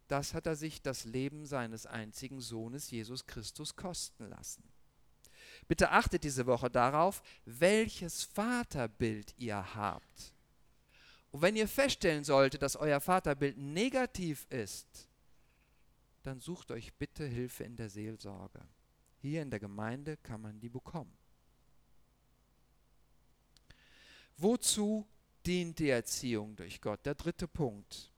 Das 0.08 0.34
hat 0.34 0.45
er 0.45 0.56
sich 0.56 0.82
das 0.82 1.06
Leben 1.06 1.45
seines 1.45 1.86
einzigen 1.86 2.39
Sohnes 2.39 2.91
Jesus 2.91 3.26
Christus 3.26 3.76
kosten 3.76 4.30
lassen. 4.30 4.63
Bitte 5.67 5.89
achtet 5.89 6.24
diese 6.24 6.45
Woche 6.45 6.69
darauf, 6.69 7.24
welches 7.45 8.24
Vaterbild 8.24 9.34
ihr 9.38 9.76
habt. 9.76 10.34
Und 11.32 11.41
wenn 11.41 11.56
ihr 11.56 11.67
feststellen 11.67 12.24
solltet, 12.24 12.62
dass 12.62 12.76
euer 12.76 13.02
Vaterbild 13.02 13.58
negativ 13.58 14.45
ist, 14.50 15.10
dann 16.24 16.39
sucht 16.39 16.71
euch 16.71 16.93
bitte 16.93 17.26
Hilfe 17.26 17.63
in 17.63 17.76
der 17.76 17.89
Seelsorge. 17.89 18.62
Hier 19.26 19.42
in 19.42 19.50
der 19.50 19.60
Gemeinde 19.60 20.18
kann 20.18 20.40
man 20.40 20.60
die 20.60 20.70
bekommen. 20.70 21.12
Wozu 24.38 25.08
dient 25.48 25.80
die 25.80 25.90
Erziehung 25.90 26.56
durch 26.56 26.80
Gott. 26.80 27.04
Der 27.08 27.16
dritte 27.16 27.48
Punkt. 27.48 28.12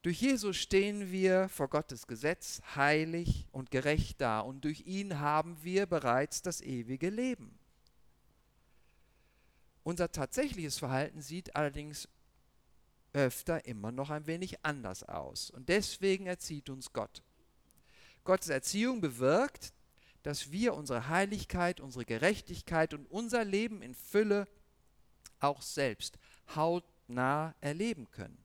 Durch 0.00 0.22
Jesus 0.22 0.56
stehen 0.56 1.12
wir 1.12 1.50
vor 1.50 1.68
Gottes 1.68 2.06
Gesetz 2.06 2.62
heilig 2.74 3.48
und 3.52 3.70
gerecht 3.70 4.22
da 4.22 4.40
und 4.40 4.64
durch 4.64 4.86
ihn 4.86 5.18
haben 5.18 5.62
wir 5.62 5.84
bereits 5.84 6.40
das 6.40 6.62
ewige 6.62 7.10
Leben. 7.10 7.58
Unser 9.82 10.10
tatsächliches 10.10 10.78
Verhalten 10.78 11.20
sieht 11.20 11.54
allerdings 11.54 12.08
öfter 13.12 13.66
immer 13.66 13.92
noch 13.92 14.08
ein 14.08 14.26
wenig 14.26 14.64
anders 14.64 15.02
aus 15.02 15.50
und 15.50 15.68
deswegen 15.68 16.24
erzieht 16.24 16.70
uns 16.70 16.94
Gott. 16.94 17.22
Gottes 18.24 18.48
Erziehung 18.48 19.02
bewirkt, 19.02 19.74
dass 20.22 20.50
wir 20.50 20.74
unsere 20.74 21.08
Heiligkeit, 21.08 21.80
unsere 21.80 22.04
Gerechtigkeit 22.04 22.94
und 22.94 23.06
unser 23.10 23.44
Leben 23.44 23.82
in 23.82 23.94
Fülle 23.94 24.48
auch 25.38 25.62
selbst 25.62 26.18
hautnah 26.54 27.54
erleben 27.60 28.10
können. 28.10 28.44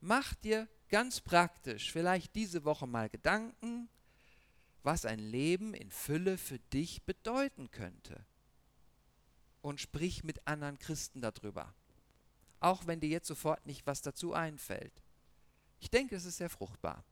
Mach 0.00 0.34
dir 0.34 0.68
ganz 0.88 1.20
praktisch 1.20 1.92
vielleicht 1.92 2.34
diese 2.34 2.64
Woche 2.64 2.86
mal 2.86 3.08
Gedanken, 3.08 3.88
was 4.82 5.04
ein 5.04 5.18
Leben 5.18 5.74
in 5.74 5.90
Fülle 5.90 6.38
für 6.38 6.58
dich 6.58 7.02
bedeuten 7.04 7.70
könnte. 7.70 8.24
Und 9.62 9.80
sprich 9.80 10.24
mit 10.24 10.46
anderen 10.46 10.78
Christen 10.78 11.20
darüber. 11.20 11.74
Auch 12.60 12.86
wenn 12.86 13.00
dir 13.00 13.10
jetzt 13.10 13.28
sofort 13.28 13.66
nicht 13.66 13.86
was 13.86 14.00
dazu 14.00 14.32
einfällt. 14.32 15.02
Ich 15.80 15.90
denke, 15.90 16.16
es 16.16 16.24
ist 16.24 16.38
sehr 16.38 16.48
fruchtbar. 16.48 17.04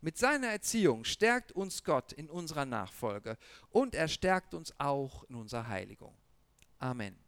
Mit 0.00 0.18
seiner 0.18 0.48
Erziehung 0.48 1.04
stärkt 1.04 1.52
uns 1.52 1.84
Gott 1.84 2.12
in 2.12 2.28
unserer 2.28 2.64
Nachfolge 2.64 3.38
und 3.70 3.94
er 3.94 4.08
stärkt 4.08 4.54
uns 4.54 4.74
auch 4.78 5.24
in 5.24 5.36
unserer 5.36 5.68
Heiligung. 5.68 6.14
Amen. 6.78 7.21